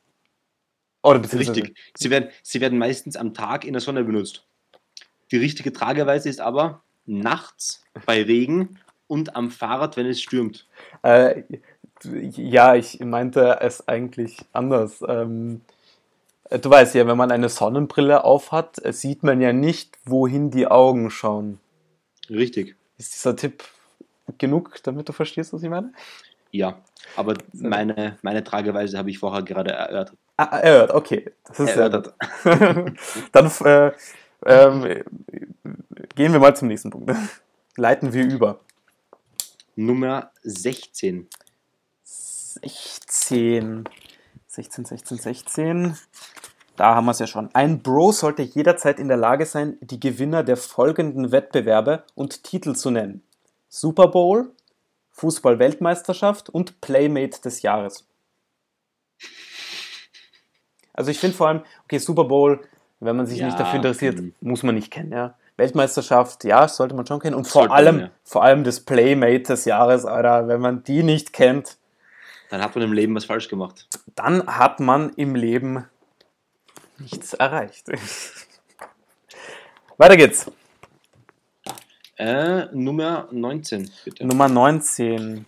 Oder 1.04 1.20
beziehungsweise- 1.20 1.62
Richtig. 1.62 1.78
Sie 1.96 2.10
werden, 2.10 2.30
sie 2.44 2.62
werden 2.62 2.78
meistens 2.78 3.16
am 3.16 3.34
Tag 3.34 3.64
in 3.66 3.74
der 3.74 3.82
Sonne 3.82 4.04
benutzt. 4.04 4.44
Die 5.32 5.38
richtige 5.38 5.72
Trageweise 5.72 6.30
ist 6.30 6.42
aber 6.42 6.82
nachts 7.06 7.84
bei 8.06 8.24
Regen 8.24 8.80
und 9.08 9.36
am 9.36 9.52
Fahrrad, 9.52 9.98
wenn 9.98 10.06
es 10.06 10.22
stürmt. 10.22 10.68
Äh, 11.04 11.44
ja, 12.04 12.76
ich 12.76 13.00
meinte 13.00 13.60
es 13.62 13.88
eigentlich 13.88 14.38
anders. 14.54 15.04
Ähm, 15.08 15.62
äh, 16.50 16.60
du 16.60 16.70
weißt 16.70 16.96
ja, 16.96 17.08
wenn 17.08 17.18
man 17.18 17.32
eine 17.32 17.50
Sonnenbrille 17.50 18.24
aufhat, 18.24 18.84
äh, 18.84 18.94
sieht 18.94 19.24
man 19.24 19.42
ja 19.42 19.54
nicht, 19.54 19.98
wohin 20.06 20.52
die 20.52 20.68
Augen 20.68 21.10
schauen. 21.10 21.60
Richtig. 22.30 22.76
Ist 22.98 23.14
dieser 23.16 23.36
Tipp 23.36 23.64
genug, 24.38 24.82
damit 24.84 25.08
du 25.08 25.14
verstehst, 25.14 25.54
was 25.54 25.64
ich 25.64 25.70
meine? 25.70 25.92
Ja. 26.52 26.80
Aber 27.16 27.36
meine, 27.54 28.18
meine 28.22 28.44
Trageweise 28.44 28.98
habe 28.98 29.10
ich 29.10 29.20
vorher 29.20 29.44
gerade 29.44 29.72
erörtert. 29.72 30.18
Ah, 30.38 30.58
erhört, 30.60 30.92
okay. 30.92 31.32
Das 31.46 31.60
ist 31.60 31.76
Erörtert. 31.76 32.14
Dann 33.32 33.52
äh, 33.66 33.92
ähm, 34.46 35.04
gehen 36.16 36.32
wir 36.32 36.40
mal 36.40 36.56
zum 36.56 36.68
nächsten 36.68 36.90
Punkt. 36.90 37.12
leiten 37.78 38.14
wir 38.14 38.26
über. 38.26 38.60
Nummer 39.76 40.32
16. 40.44 41.28
16. 42.04 43.88
16, 44.48 44.86
16, 44.86 45.18
16. 45.18 45.98
Da 46.76 46.96
haben 46.96 47.06
wir 47.06 47.12
es 47.12 47.20
ja 47.20 47.28
schon. 47.28 47.50
Ein 47.54 47.82
Bro 47.82 48.12
sollte 48.12 48.44
jederzeit 48.44 49.00
in 49.00 49.08
der 49.08 49.18
Lage 49.18 49.46
sein, 49.46 49.78
die 49.82 50.00
Gewinner 50.00 50.44
der 50.44 50.58
folgenden 50.58 51.32
Wettbewerbe 51.32 52.04
und 52.16 52.44
Titel 52.44 52.76
zu 52.76 52.92
nennen. 52.92 53.24
Super 53.80 54.08
Bowl, 54.08 54.52
Fußball-Weltmeisterschaft 55.12 56.50
und 56.50 56.82
Playmate 56.82 57.42
des 57.42 57.62
Jahres. 57.62 58.06
Also 60.94 61.12
ich 61.12 61.20
finde 61.20 61.38
vor 61.38 61.48
allem, 61.50 61.62
okay, 61.84 62.00
Super 62.00 62.24
Bowl, 62.24 62.68
wenn 63.00 63.16
man 63.16 63.28
sich 63.28 63.40
Ja, 63.40 63.46
nicht 63.46 63.60
dafür 63.60 63.76
interessiert, 63.76 64.20
mhm. 64.20 64.34
muss 64.42 64.64
man 64.64 64.74
nicht 64.76 64.90
kennen, 64.92 65.12
ja. 65.12 65.36
Weltmeisterschaft, 65.58 66.44
ja, 66.44 66.68
sollte 66.68 66.96
man 66.96 67.06
schon 67.08 67.20
kennen. 67.20 67.36
Und 67.36 67.46
vor 67.48 67.64
Sollte 67.64 67.70
man, 67.70 67.78
allem, 67.78 68.00
ja. 68.00 68.12
vor 68.24 68.44
allem 68.44 68.64
das 68.64 68.80
Playmate 68.80 69.44
des 69.44 69.66
Jahres, 69.66 70.06
Alter, 70.06 70.48
wenn 70.48 70.62
man 70.62 70.84
die 70.84 71.02
nicht 71.04 71.34
kennt, 71.34 71.78
Dann 72.50 72.62
hat 72.62 72.76
man 72.76 72.84
im 72.84 72.94
Leben 72.94 73.16
was 73.16 73.26
falsch 73.26 73.48
gemacht. 73.48 73.88
dann 74.16 74.46
hat 74.48 74.80
man 74.80 75.12
im 75.16 75.36
Leben 75.36 75.86
nichts 77.00 77.34
erreicht. 77.34 77.88
Weiter 79.98 80.16
geht's. 80.18 80.52
Äh, 82.18 82.66
Nummer 82.74 83.28
19, 83.32 83.92
bitte. 84.04 84.26
Nummer 84.26 84.50
19. 84.50 85.46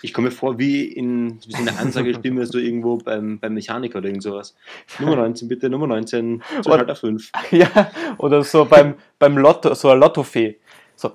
Ich 0.00 0.12
komme 0.12 0.28
mir 0.28 0.32
vor 0.32 0.58
wie 0.58 0.84
in 0.84 1.38
wie 1.46 1.52
so 1.52 1.58
eine 1.58 1.78
Ansagestimme 1.78 2.46
so 2.46 2.58
irgendwo 2.58 2.96
beim, 2.96 3.38
beim 3.38 3.54
Mechaniker 3.54 3.98
oder 3.98 4.08
irgend 4.08 4.22
sowas. 4.22 4.56
Nummer 4.98 5.16
19, 5.16 5.48
bitte, 5.48 5.68
Nummer 5.68 5.86
19, 5.86 6.42
Zuschalter 6.62 6.96
5. 6.96 7.30
Ja, 7.50 7.90
oder 8.18 8.42
so 8.42 8.64
beim, 8.64 8.94
beim 9.18 9.36
Lotto, 9.36 9.74
so 9.74 9.90
eine 9.90 10.00
Lottofee. 10.00 10.58
So, 10.96 11.12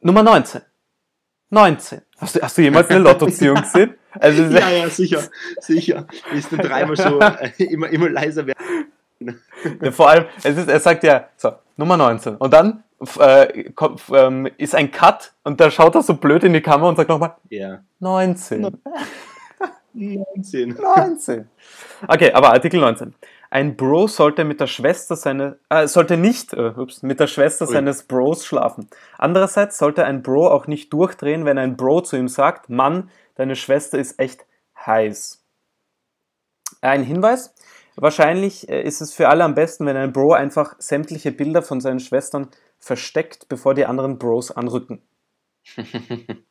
Nummer 0.00 0.22
19. 0.22 0.62
19. 1.50 2.02
Hast 2.18 2.36
du, 2.36 2.40
hast 2.40 2.56
du 2.56 2.62
jemals 2.62 2.88
eine 2.88 3.00
Lottoziehung 3.00 3.60
gesehen? 3.60 3.94
Also, 4.12 4.42
Ja, 4.44 4.70
ja, 4.70 4.88
sicher, 4.88 5.22
sicher. 5.60 6.06
Ist 6.32 6.52
dann 6.52 6.60
dreimal 6.60 6.96
so 6.96 7.18
äh, 7.18 7.50
immer, 7.64 7.88
immer 7.88 8.08
leiser 8.08 8.46
werden. 8.46 9.40
Ja, 9.82 9.90
vor 9.90 10.08
allem, 10.10 10.26
es 10.42 10.56
ist, 10.56 10.68
er 10.68 10.80
sagt 10.80 11.02
ja, 11.02 11.28
so, 11.36 11.52
Nummer 11.76 11.96
19. 11.96 12.36
Und 12.36 12.52
dann 12.52 12.84
äh, 13.18 13.70
kommt, 13.72 14.02
ähm, 14.12 14.48
ist 14.58 14.74
ein 14.74 14.90
Cut 14.90 15.32
und 15.44 15.60
da 15.60 15.70
schaut 15.70 15.94
er 15.94 16.02
so 16.02 16.14
blöd 16.14 16.44
in 16.44 16.52
die 16.52 16.60
Kamera 16.62 16.88
und 16.88 16.96
sagt 16.96 17.08
nochmal, 17.08 17.36
Ja. 17.50 17.80
19. 18.00 18.78
19. 19.92 20.68
19. 20.68 21.48
Okay, 22.08 22.32
aber 22.32 22.52
Artikel 22.52 22.80
19. 22.80 23.14
Ein 23.50 23.76
Bro 23.76 24.08
sollte 24.08 24.44
mit 24.44 24.60
der 24.60 24.66
Schwester 24.66 25.16
seine, 25.16 25.58
äh, 25.70 25.86
sollte 25.86 26.16
nicht 26.16 26.52
äh, 26.52 26.72
ups, 26.76 27.02
mit 27.02 27.20
der 27.20 27.26
Schwester 27.26 27.66
Ui. 27.66 27.72
seines 27.72 28.02
Bros 28.02 28.44
schlafen. 28.44 28.88
Andererseits 29.16 29.78
sollte 29.78 30.04
ein 30.04 30.22
Bro 30.22 30.48
auch 30.48 30.66
nicht 30.66 30.92
durchdrehen, 30.92 31.44
wenn 31.44 31.56
ein 31.56 31.76
Bro 31.76 32.02
zu 32.02 32.16
ihm 32.16 32.28
sagt, 32.28 32.68
Mann, 32.68 33.08
deine 33.36 33.56
Schwester 33.56 33.98
ist 33.98 34.18
echt 34.18 34.44
heiß. 34.84 35.42
Ein 36.82 37.02
Hinweis. 37.04 37.54
Wahrscheinlich 37.96 38.68
äh, 38.68 38.82
ist 38.82 39.00
es 39.00 39.14
für 39.14 39.28
alle 39.28 39.44
am 39.44 39.54
besten, 39.54 39.86
wenn 39.86 39.96
ein 39.96 40.12
Bro 40.12 40.34
einfach 40.34 40.74
sämtliche 40.78 41.32
Bilder 41.32 41.62
von 41.62 41.80
seinen 41.80 42.00
Schwestern 42.00 42.48
versteckt, 42.78 43.48
bevor 43.48 43.74
die 43.74 43.86
anderen 43.86 44.18
Bros 44.18 44.50
anrücken. 44.50 45.02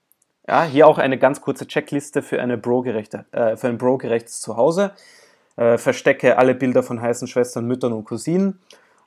Ja, 0.47 0.63
hier 0.63 0.87
auch 0.87 0.99
eine 0.99 1.17
ganz 1.17 1.41
kurze 1.41 1.65
Checkliste 1.65 2.21
für, 2.21 2.39
eine 2.39 2.57
Bro-gerechte, 2.57 3.25
äh, 3.31 3.57
für 3.57 3.67
ein 3.67 3.77
Bro-gerechtes 3.77 4.41
Zuhause. 4.41 4.91
Äh, 5.55 5.77
verstecke 5.77 6.37
alle 6.37 6.53
Bilder 6.53 6.83
von 6.83 7.01
heißen 7.01 7.27
Schwestern, 7.27 7.65
Müttern 7.65 7.93
und 7.93 8.05
Cousinen. 8.05 8.59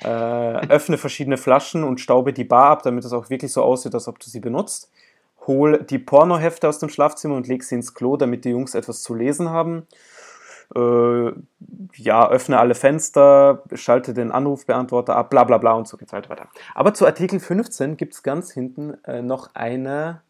Äh, 0.03 0.09
öffne 0.69 0.99
verschiedene 0.99 1.37
Flaschen 1.37 1.85
und 1.85 2.01
staube 2.01 2.33
die 2.33 2.45
Bar 2.45 2.71
ab, 2.71 2.83
damit 2.83 3.05
es 3.05 3.13
auch 3.13 3.31
wirklich 3.31 3.53
so 3.53 3.63
aussieht, 3.63 3.95
als 3.95 4.09
ob 4.09 4.19
du 4.19 4.29
sie 4.29 4.41
benutzt. 4.41 4.91
Hol 5.47 5.85
die 5.85 6.01
Pornohefte 6.01 6.69
aus 6.69 6.81
dem 6.81 6.89
Schlafzimmer 6.89 7.37
und 7.37 7.47
leg 7.47 7.63
sie 7.63 7.77
ins 7.77 7.95
Klo, 7.95 8.17
damit 8.17 8.45
die 8.45 8.51
Jungs 8.51 8.75
etwas 8.75 9.03
zu 9.03 9.15
lesen 9.15 9.49
haben. 9.51 9.87
Äh, 10.75 11.33
ja, 11.95 12.29
öffne 12.29 12.59
alle 12.59 12.75
Fenster, 12.75 13.63
schalte 13.75 14.13
den 14.15 14.31
Anrufbeantworter 14.33 15.17
ab, 15.17 15.31
bla 15.31 15.45
bla 15.45 15.59
bla 15.59 15.73
und 15.73 15.89
so 15.89 15.97
geht's 15.97 16.13
weiter 16.13 16.29
weiter. 16.31 16.49
Aber 16.75 16.93
zu 16.95 17.07
Artikel 17.07 17.41
15 17.41 17.97
gibt 17.97 18.15
es 18.15 18.23
ganz 18.23 18.53
hinten 18.53 19.03
äh, 19.05 19.23
noch 19.23 19.55
eine. 19.55 20.21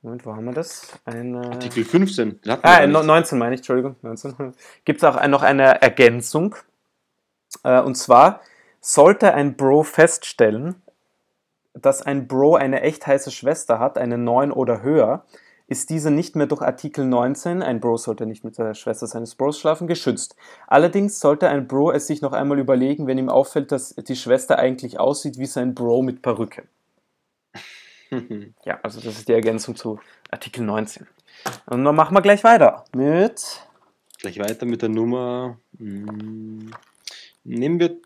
Moment, 0.00 0.24
wo 0.24 0.34
haben 0.36 0.44
wir 0.44 0.52
das? 0.52 0.86
Eine. 1.04 1.40
Artikel 1.50 1.84
15. 1.84 2.40
Das 2.44 2.52
hatten 2.52 2.62
wir 2.62 2.70
Ah, 2.70 2.78
gar 2.78 2.86
no- 2.86 2.98
nicht. 3.00 3.06
19 3.08 3.38
meine 3.38 3.54
ich, 3.54 3.60
Entschuldigung. 3.60 3.96
19. 4.02 4.54
Gibt 4.84 5.02
es 5.02 5.04
auch 5.04 5.26
noch 5.26 5.42
eine 5.42 5.82
Ergänzung. 5.82 6.54
Äh, 7.64 7.80
und 7.80 7.96
zwar 7.96 8.40
sollte 8.80 9.34
ein 9.34 9.56
Bro 9.56 9.82
feststellen, 9.82 10.76
dass 11.74 12.00
ein 12.02 12.28
Bro 12.28 12.54
eine 12.56 12.82
echt 12.82 13.08
heiße 13.08 13.32
Schwester 13.32 13.80
hat, 13.80 13.98
eine 13.98 14.18
9 14.18 14.52
oder 14.52 14.82
höher, 14.82 15.24
ist 15.68 15.90
diese 15.90 16.10
nicht 16.10 16.34
mehr 16.34 16.46
durch 16.46 16.62
Artikel 16.62 17.04
19, 17.04 17.62
ein 17.62 17.78
Bro 17.78 17.98
sollte 17.98 18.26
nicht 18.26 18.42
mit 18.42 18.56
der 18.58 18.74
Schwester 18.74 19.06
seines 19.06 19.34
Bros 19.34 19.58
schlafen, 19.58 19.86
geschützt. 19.86 20.34
Allerdings 20.66 21.20
sollte 21.20 21.48
ein 21.48 21.68
Bro 21.68 21.92
es 21.92 22.06
sich 22.06 22.22
noch 22.22 22.32
einmal 22.32 22.58
überlegen, 22.58 23.06
wenn 23.06 23.18
ihm 23.18 23.28
auffällt, 23.28 23.70
dass 23.70 23.94
die 23.94 24.16
Schwester 24.16 24.58
eigentlich 24.58 24.98
aussieht 24.98 25.38
wie 25.38 25.46
sein 25.46 25.74
Bro 25.74 26.02
mit 26.02 26.22
Perücke. 26.22 26.64
Ja, 28.64 28.80
also 28.82 29.02
das 29.02 29.18
ist 29.18 29.28
die 29.28 29.34
Ergänzung 29.34 29.76
zu 29.76 30.00
Artikel 30.30 30.64
19. 30.64 31.06
Und 31.66 31.84
dann 31.84 31.94
machen 31.94 32.16
wir 32.16 32.22
gleich 32.22 32.42
weiter 32.42 32.86
mit 32.94 33.60
Gleich 34.18 34.38
weiter 34.38 34.64
mit 34.64 34.80
der 34.80 34.88
Nummer. 34.88 35.58
mm, 35.72 36.70
Nehmen 37.44 37.78
wir 37.78 37.98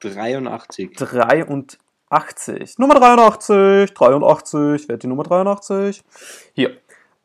83. 0.00 0.96
83. 0.96 2.78
Nummer 2.78 2.94
83, 2.94 3.94
83, 3.94 4.88
wer 4.88 4.94
hat 4.94 5.02
die 5.02 5.06
Nummer 5.06 5.22
83? 5.22 6.02
Hier. 6.54 6.78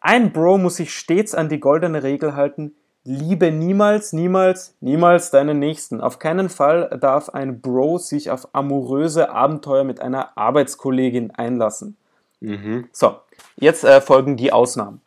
Ein 0.07 0.31
Bro 0.31 0.57
muss 0.57 0.77
sich 0.77 0.93
stets 0.93 1.35
an 1.35 1.49
die 1.49 1.59
goldene 1.59 2.01
Regel 2.01 2.33
halten, 2.33 2.73
liebe 3.03 3.51
niemals, 3.51 4.13
niemals, 4.13 4.73
niemals 4.79 5.31
deinen 5.31 5.59
Nächsten. 5.59 5.99
Auf 5.99 6.17
keinen 6.17 6.47
Fall 6.47 6.97
darf 7.01 7.27
ein 7.27 7.59
Bro 7.59 7.97
sich 7.97 8.31
auf 8.31 8.47
amoröse 8.53 9.31
Abenteuer 9.31 9.83
mit 9.83 9.99
einer 9.99 10.37
Arbeitskollegin 10.37 11.31
einlassen. 11.31 11.97
Mhm. 12.39 12.87
So, 12.93 13.17
jetzt 13.57 13.83
äh, 13.83 13.99
folgen 13.99 14.37
die 14.37 14.53
Ausnahmen. 14.53 15.01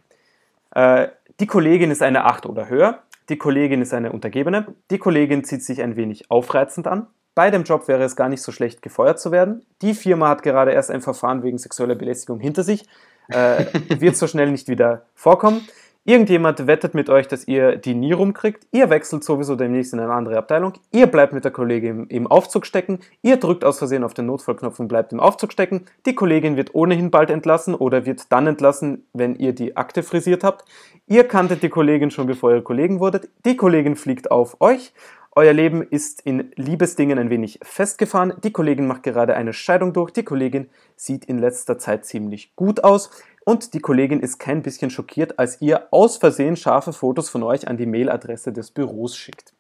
Äh, 0.75 1.09
die 1.41 1.47
Kollegin 1.47 1.91
ist 1.91 2.03
eine 2.03 2.27
8 2.27 2.45
oder 2.45 2.69
höher, 2.69 2.99
die 3.31 3.39
Kollegin 3.39 3.81
ist 3.81 3.95
eine 3.95 4.13
Untergebene, 4.13 4.67
die 4.91 4.99
Kollegin 4.99 5.45
zieht 5.45 5.65
sich 5.65 5.81
ein 5.81 5.97
wenig 5.97 6.31
aufreizend 6.31 6.87
an, 6.87 7.07
bei 7.35 7.51
dem 7.51 7.63
Job 7.63 7.89
wäre 7.89 8.03
es 8.03 8.17
gar 8.17 8.29
nicht 8.29 8.43
so 8.43 8.53
schlecht, 8.53 8.83
gefeuert 8.83 9.19
zu 9.19 9.33
werden, 9.33 9.65
die 9.81 9.95
Firma 9.95 10.29
hat 10.29 10.43
gerade 10.43 10.73
erst 10.73 10.91
ein 10.91 11.01
Verfahren 11.01 11.43
wegen 11.43 11.57
sexueller 11.57 11.95
Belästigung 11.95 12.39
hinter 12.39 12.65
sich, 12.65 12.87
äh, 13.31 13.67
wird 14.01 14.17
so 14.17 14.27
schnell 14.27 14.51
nicht 14.51 14.69
wieder 14.69 15.03
vorkommen. 15.15 15.63
Irgendjemand 16.05 16.67
wettet 16.67 16.95
mit 16.95 17.11
euch, 17.11 17.29
dass 17.29 17.47
ihr 17.47 17.77
die 17.77 17.95
nie 17.95 18.13
rumkriegt. 18.13 18.67
Ihr 18.73 18.89
wechselt 18.89 19.23
sowieso 19.23 19.55
demnächst 19.55 19.93
in 19.93 20.01
eine 20.01 20.13
andere 20.13 20.39
Abteilung. 20.39 20.73
Ihr 20.93 21.07
bleibt 21.07 21.35
mit 21.35 21.45
der 21.45 21.51
Kollegin 21.51 21.91
im, 21.91 22.09
im 22.09 22.27
Aufzug 22.27 22.65
stecken. 22.65 23.01
Ihr 23.21 23.37
drückt 23.37 23.67
aus 23.67 23.79
Versehen 23.79 24.03
auf 24.03 24.15
den 24.15 24.25
Notfallknopf 24.25 24.81
und 24.81 24.89
bleibt 24.89 25.13
im 25.13 25.21
Aufzug 25.21 25.53
stecken. 25.53 25.85
Die 26.07 26.15
Kollegin 26.15 26.57
wird 26.57 26.75
ohnehin 26.75 27.11
bald 27.11 27.29
entlassen 27.29 27.75
oder 27.75 28.07
wird 28.07 28.33
dann 28.33 28.47
entlassen, 28.47 29.07
wenn 29.13 29.37
ihr 29.37 29.53
die 29.53 29.77
Akte 29.77 30.03
frisiert 30.03 30.43
habt. 30.43 30.65
Ihr 31.07 31.25
kanntet 31.25 31.63
die 31.63 31.69
Kollegin 31.69 32.11
schon 32.11 32.27
bevor 32.27 32.55
ihr 32.55 32.63
Kollegen 32.63 32.99
wurdet. 32.99 33.29
Die 33.45 33.57
Kollegin 33.57 33.95
fliegt 33.95 34.31
auf 34.31 34.57
euch. 34.61 34.95
Euer 35.37 35.53
Leben 35.53 35.83
ist 35.83 36.23
in 36.23 36.51
Liebesdingen 36.57 37.19
ein 37.19 37.31
wenig 37.31 37.61
festgefahren. 37.63 38.35
Die 38.43 38.51
Kollegin 38.53 38.87
macht 38.87 39.05
gerade 39.05 39.37
eine 39.37 39.53
Scheidung 39.53 39.93
durch. 39.93 40.11
Die 40.13 40.25
Kollegin 40.25 40.69
sieht 40.97 41.25
in 41.25 41.39
letzter 41.39 41.79
Zeit 41.79 42.05
ziemlich 42.05 42.55
gut 42.57 42.83
aus. 42.83 43.11
Und 43.45 43.73
die 43.75 43.81
Kollegin 43.81 44.21
ist 44.21 44.39
kein 44.39 44.63
bisschen 44.63 44.91
schockiert, 44.91 45.39
als 45.39 45.63
ihr 45.63 45.87
aus 45.93 46.17
Versehen 46.19 46.57
scharfe 46.57 46.93
Fotos 46.93 47.29
von 47.31 47.43
euch 47.45 47.69
an 47.69 47.77
die 47.77 47.87
Mailadresse 47.87 48.53
des 48.53 48.71
Büros 48.73 49.17
schickt. 49.17 49.53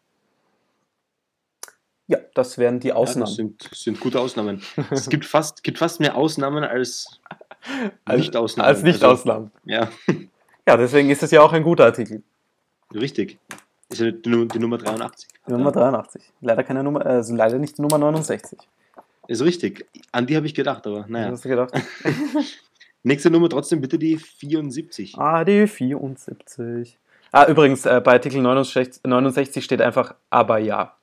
Ja, 2.08 2.18
das 2.34 2.58
wären 2.58 2.80
die 2.80 2.88
Ja, 2.88 2.96
Ausnahmen. 2.96 3.26
das 3.26 3.36
sind, 3.36 3.70
sind 3.72 4.00
gute 4.00 4.18
Ausnahmen. 4.20 4.62
es 4.90 5.08
gibt 5.08 5.24
fast, 5.24 5.62
gibt 5.62 5.78
fast 5.78 6.00
mehr 6.00 6.16
Ausnahmen 6.16 6.64
als 6.64 7.20
Als- 8.04 8.18
Nicht-Ausnahmen. 8.18 8.68
Als 8.68 8.82
Nicht-Ausnahmen. 8.82 9.52
Also, 9.66 9.66
ja, 9.66 9.88
Ja, 10.66 10.76
deswegen 10.76 11.10
ist 11.10 11.22
es 11.22 11.30
ja 11.30 11.40
auch 11.42 11.52
ein 11.52 11.62
guter 11.62 11.84
Artikel. 11.84 12.22
richtig. 12.92 13.38
Ist 13.90 14.00
ja 14.00 14.10
die, 14.10 14.48
die 14.48 14.58
Nummer 14.58 14.78
83. 14.78 15.28
Die 15.46 15.52
Nummer 15.52 15.72
83. 15.72 16.22
Leider 16.40 16.62
keine 16.62 16.82
Nummer, 16.82 17.04
also 17.04 17.34
leider 17.34 17.58
nicht 17.58 17.76
die 17.76 17.82
Nummer 17.82 17.98
69. 17.98 18.58
Ist 19.26 19.42
richtig. 19.42 19.86
An 20.12 20.26
die 20.26 20.36
habe 20.36 20.46
ich 20.46 20.54
gedacht, 20.54 20.86
aber 20.86 21.04
naja. 21.08 21.30
Hast 21.30 21.44
du 21.44 21.48
gedacht? 21.48 21.72
Nächste 23.02 23.30
Nummer 23.30 23.48
trotzdem 23.48 23.80
bitte 23.80 23.98
die 23.98 24.16
74. 24.16 25.18
Ah, 25.18 25.44
die 25.44 25.66
74. 25.66 26.98
Ah, 27.32 27.46
übrigens, 27.46 27.86
äh, 27.86 28.00
bei 28.04 28.12
Artikel 28.12 28.42
69, 28.42 29.02
69 29.04 29.64
steht 29.64 29.80
einfach 29.80 30.14
aber 30.30 30.58
ja. 30.58 30.96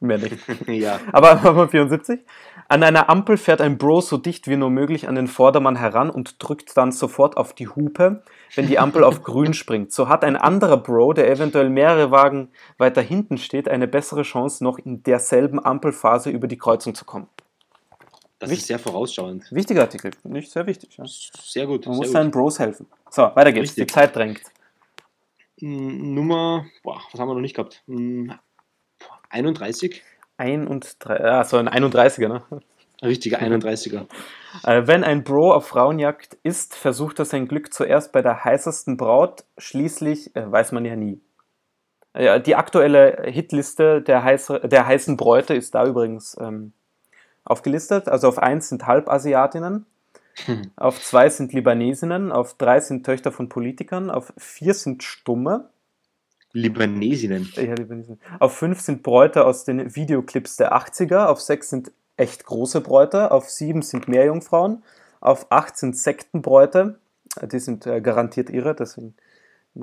Mehr 0.00 0.18
nicht. 0.18 0.36
ja. 0.66 0.98
Aber 1.12 1.34
Nummer 1.44 1.68
74. 1.68 2.20
An 2.68 2.82
einer 2.82 3.10
Ampel 3.10 3.36
fährt 3.36 3.60
ein 3.60 3.76
Bro 3.76 4.00
so 4.00 4.16
dicht 4.16 4.48
wie 4.48 4.56
nur 4.56 4.70
möglich 4.70 5.08
an 5.08 5.14
den 5.14 5.26
Vordermann 5.26 5.76
heran 5.76 6.08
und 6.08 6.42
drückt 6.42 6.76
dann 6.76 6.92
sofort 6.92 7.36
auf 7.36 7.52
die 7.52 7.68
Hupe, 7.68 8.22
wenn 8.54 8.66
die 8.66 8.78
Ampel 8.78 9.04
auf 9.04 9.22
grün 9.22 9.52
springt. 9.52 9.92
So 9.92 10.08
hat 10.08 10.24
ein 10.24 10.36
anderer 10.36 10.78
Bro, 10.78 11.14
der 11.14 11.30
eventuell 11.30 11.68
mehrere 11.68 12.10
Wagen 12.10 12.50
weiter 12.78 13.02
hinten 13.02 13.38
steht, 13.38 13.68
eine 13.68 13.88
bessere 13.88 14.22
Chance, 14.22 14.64
noch 14.64 14.78
in 14.78 15.02
derselben 15.02 15.62
Ampelphase 15.62 16.30
über 16.30 16.46
die 16.46 16.58
Kreuzung 16.58 16.94
zu 16.94 17.04
kommen. 17.04 17.28
Das 18.38 18.48
Wichtig. 18.48 18.62
ist 18.62 18.66
sehr 18.68 18.78
vorausschauend. 18.78 19.52
Wichtiger 19.52 19.82
Artikel, 19.82 20.12
nicht 20.24 20.50
sehr 20.50 20.66
wichtig. 20.66 20.96
Ja. 20.96 21.04
Sehr 21.06 21.66
gut. 21.66 21.84
Man 21.84 21.94
sehr 21.94 21.98
muss 21.98 22.06
gut. 22.06 22.12
seinen 22.12 22.30
Bros 22.30 22.58
helfen. 22.58 22.86
So, 23.10 23.22
weiter 23.22 23.52
geht's. 23.52 23.70
Richtig. 23.70 23.88
Die 23.88 23.92
Zeit 23.92 24.16
drängt. 24.16 24.40
Mm, 25.60 26.14
Nummer, 26.14 26.64
boah, 26.82 27.02
was 27.12 27.20
haben 27.20 27.28
wir 27.28 27.34
noch 27.34 27.42
nicht 27.42 27.54
gehabt? 27.54 27.82
Mm, 29.32 29.54
boah, 29.54 29.70
31? 29.70 30.02
Ein 30.36 30.66
und 30.66 30.96
drei, 31.00 31.18
ja, 31.18 31.44
so 31.44 31.58
ein 31.58 31.68
31er, 31.68 32.28
ne? 32.28 32.42
Richtiger 33.02 33.40
31er. 33.40 34.08
Äh, 34.64 34.86
wenn 34.86 35.04
ein 35.04 35.24
Bro 35.24 35.54
auf 35.54 35.68
Frauenjagd 35.68 36.34
ist, 36.42 36.74
versucht 36.76 37.18
er 37.18 37.24
sein 37.24 37.48
Glück 37.48 37.72
zuerst 37.72 38.12
bei 38.12 38.22
der 38.22 38.44
heißesten 38.44 38.96
Braut, 38.96 39.44
schließlich 39.58 40.34
äh, 40.36 40.50
weiß 40.50 40.72
man 40.72 40.84
ja 40.84 40.96
nie. 40.96 41.20
Äh, 42.14 42.24
Ja, 42.26 42.38
die 42.38 42.56
aktuelle 42.56 43.22
Hitliste 43.26 44.02
der, 44.02 44.22
heiße, 44.24 44.60
der 44.68 44.86
heißen 44.86 45.16
Bräute 45.16 45.54
ist 45.54 45.74
da 45.74 45.86
übrigens 45.86 46.36
ähm, 46.40 46.72
aufgelistet. 47.44 48.08
Also 48.08 48.28
auf 48.28 48.38
1 48.38 48.68
sind 48.68 48.86
Halbasiatinnen, 48.86 49.86
Hm. 50.46 50.70
auf 50.76 51.00
2 51.02 51.28
sind 51.30 51.52
Libanesinnen, 51.52 52.32
auf 52.32 52.54
3 52.54 52.80
sind 52.80 53.04
Töchter 53.06 53.32
von 53.32 53.48
Politikern, 53.48 54.10
auf 54.10 54.32
4 54.38 54.74
sind 54.74 55.02
Stumme, 55.04 55.69
Libanesinnen. 56.52 57.50
ja, 57.56 57.74
Libanesen. 57.74 58.20
auf 58.38 58.56
5 58.56 58.80
sind 58.80 59.02
Bräute 59.02 59.44
aus 59.44 59.64
den 59.64 59.94
Videoclips 59.94 60.56
der 60.56 60.74
80er, 60.74 61.26
auf 61.26 61.40
6 61.40 61.70
sind 61.70 61.92
echt 62.16 62.44
große 62.44 62.80
Bräute, 62.80 63.30
auf 63.30 63.48
7 63.48 63.82
sind 63.82 64.08
Meerjungfrauen, 64.08 64.82
auf 65.20 65.46
8 65.50 65.76
sind 65.76 65.96
Sektenbräute, 65.96 66.98
die 67.42 67.58
sind 67.58 67.86
äh, 67.86 68.00
garantiert 68.00 68.50
ihre, 68.50 68.74
deswegen 68.74 69.14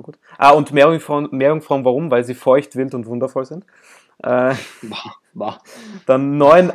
gut. 0.02 0.18
Ah, 0.36 0.50
und 0.50 0.72
Meerjungfrauen, 0.72 1.28
Meerjungfrauen, 1.32 1.84
warum? 1.84 2.10
Weil 2.10 2.24
sie 2.24 2.34
feucht, 2.34 2.76
wild 2.76 2.94
und 2.94 3.06
wundervoll 3.06 3.46
sind. 3.46 3.64
Äh, 4.22 4.54
Boah, 4.82 5.14
boah. 5.32 5.58
dann 6.06 6.38
9, 6.38 6.72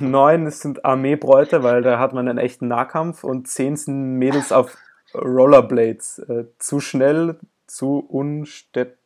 9 0.00 0.50
sind 0.50 0.84
Armeebräute, 0.84 1.62
weil 1.62 1.82
da 1.82 1.98
hat 1.98 2.12
man 2.12 2.28
einen 2.28 2.38
echten 2.38 2.68
Nahkampf 2.68 3.24
und 3.24 3.48
10 3.48 3.76
sind 3.76 4.18
Mädels 4.18 4.52
auf 4.52 4.76
Rollerblades. 5.14 6.20
Äh, 6.20 6.44
zu 6.58 6.80
schnell, 6.80 7.38
zu 7.66 7.98
unstett. 7.98 8.97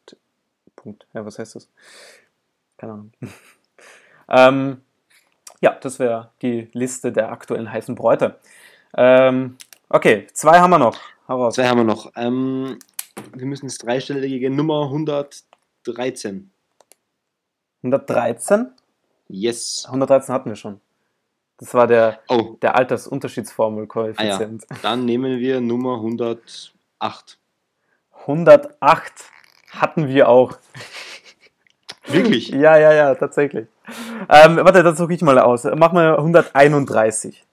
Punkt. 0.83 1.07
Ja, 1.13 1.25
was 1.25 1.39
heißt 1.39 1.55
das? 1.55 1.69
Keine 2.77 2.93
Ahnung. 2.93 3.13
ähm, 4.29 4.83
ja, 5.61 5.79
das 5.81 5.99
wäre 5.99 6.33
die 6.43 6.69
Liste 6.73 7.13
der 7.13 7.31
aktuellen 7.31 7.71
heißen 7.71 7.95
Bräute. 7.95 8.39
Ähm, 8.97 9.57
okay, 9.89 10.27
zwei 10.33 10.59
haben 10.59 10.71
wir 10.71 10.79
noch. 10.79 10.99
Hau 11.29 11.43
raus. 11.45 11.55
Zwei 11.55 11.69
haben 11.69 11.79
wir 11.79 11.85
noch. 11.85 12.13
Ähm, 12.17 12.79
wir 13.33 13.47
müssen 13.47 13.67
das 13.67 13.79
dreistellige 13.79 14.51
Nummer 14.51 14.85
113. 14.85 16.51
113? 17.83 18.73
Yes. 19.29 19.85
113 19.87 20.35
hatten 20.35 20.51
wir 20.51 20.57
schon. 20.57 20.81
Das 21.59 21.75
war 21.75 21.87
der, 21.87 22.19
Oh, 22.29 22.57
der 22.61 22.75
Altersunterschiedsformel-Koeffizient. 22.75 24.67
dann 24.83 25.05
nehmen 25.05 25.39
wir 25.39 25.61
Nummer 25.61 25.95
108. 25.95 27.39
108 28.27 29.25
hatten 29.73 30.09
wir 30.09 30.29
auch. 30.29 30.57
Wirklich? 32.07 32.49
Ja, 32.49 32.77
ja, 32.77 32.93
ja, 32.93 33.15
tatsächlich. 33.15 33.69
Ähm, 34.29 34.57
warte, 34.57 34.83
das 34.83 34.99
suche 34.99 35.15
ich 35.15 35.23
mal 35.23 35.39
aus. 35.39 35.65
Mach 35.65 35.93
mal 35.93 36.17
131. 36.17 37.45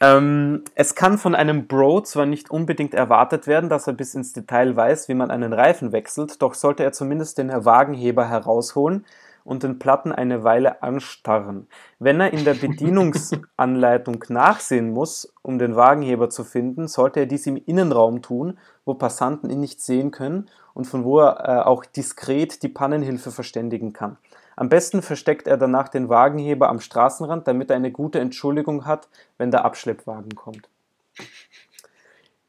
Ähm, 0.00 0.62
es 0.74 0.94
kann 0.94 1.18
von 1.18 1.34
einem 1.34 1.66
Bro 1.66 2.02
zwar 2.02 2.26
nicht 2.26 2.50
unbedingt 2.50 2.94
erwartet 2.94 3.46
werden, 3.46 3.68
dass 3.68 3.86
er 3.86 3.94
bis 3.94 4.14
ins 4.14 4.32
Detail 4.32 4.76
weiß, 4.76 5.08
wie 5.08 5.14
man 5.14 5.30
einen 5.30 5.52
Reifen 5.52 5.92
wechselt, 5.92 6.40
doch 6.40 6.54
sollte 6.54 6.84
er 6.84 6.92
zumindest 6.92 7.38
den 7.38 7.50
Wagenheber 7.52 8.28
herausholen 8.28 9.04
und 9.42 9.64
den 9.64 9.78
Platten 9.78 10.12
eine 10.12 10.44
Weile 10.44 10.82
anstarren. 10.82 11.66
Wenn 11.98 12.20
er 12.20 12.32
in 12.32 12.44
der 12.44 12.54
Bedienungsanleitung 12.54 14.24
nachsehen 14.28 14.90
muss, 14.90 15.32
um 15.42 15.58
den 15.58 15.74
Wagenheber 15.74 16.30
zu 16.30 16.44
finden, 16.44 16.86
sollte 16.86 17.20
er 17.20 17.26
dies 17.26 17.46
im 17.46 17.56
Innenraum 17.56 18.22
tun, 18.22 18.58
wo 18.84 18.94
Passanten 18.94 19.50
ihn 19.50 19.60
nicht 19.60 19.80
sehen 19.80 20.12
können 20.12 20.48
und 20.78 20.84
von 20.84 21.02
wo 21.02 21.18
er 21.18 21.40
äh, 21.40 21.62
auch 21.64 21.84
diskret 21.84 22.62
die 22.62 22.68
Pannenhilfe 22.68 23.32
verständigen 23.32 23.92
kann. 23.92 24.16
Am 24.54 24.68
besten 24.68 25.02
versteckt 25.02 25.48
er 25.48 25.56
danach 25.56 25.88
den 25.88 26.08
Wagenheber 26.08 26.68
am 26.68 26.78
Straßenrand, 26.78 27.48
damit 27.48 27.70
er 27.70 27.76
eine 27.76 27.90
gute 27.90 28.20
Entschuldigung 28.20 28.86
hat, 28.86 29.08
wenn 29.38 29.50
der 29.50 29.64
Abschleppwagen 29.64 30.36
kommt. 30.36 30.68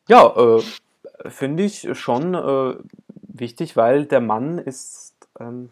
Ja, 0.08 0.28
äh, 0.28 0.62
finde 1.28 1.63
ich 1.63 1.88
schon 1.98 2.36
äh, 2.36 2.76
wichtig, 3.24 3.76
weil 3.76 4.06
der 4.06 4.22
Mann 4.22 4.60
ist, 4.60 5.15
ähm, 5.39 5.72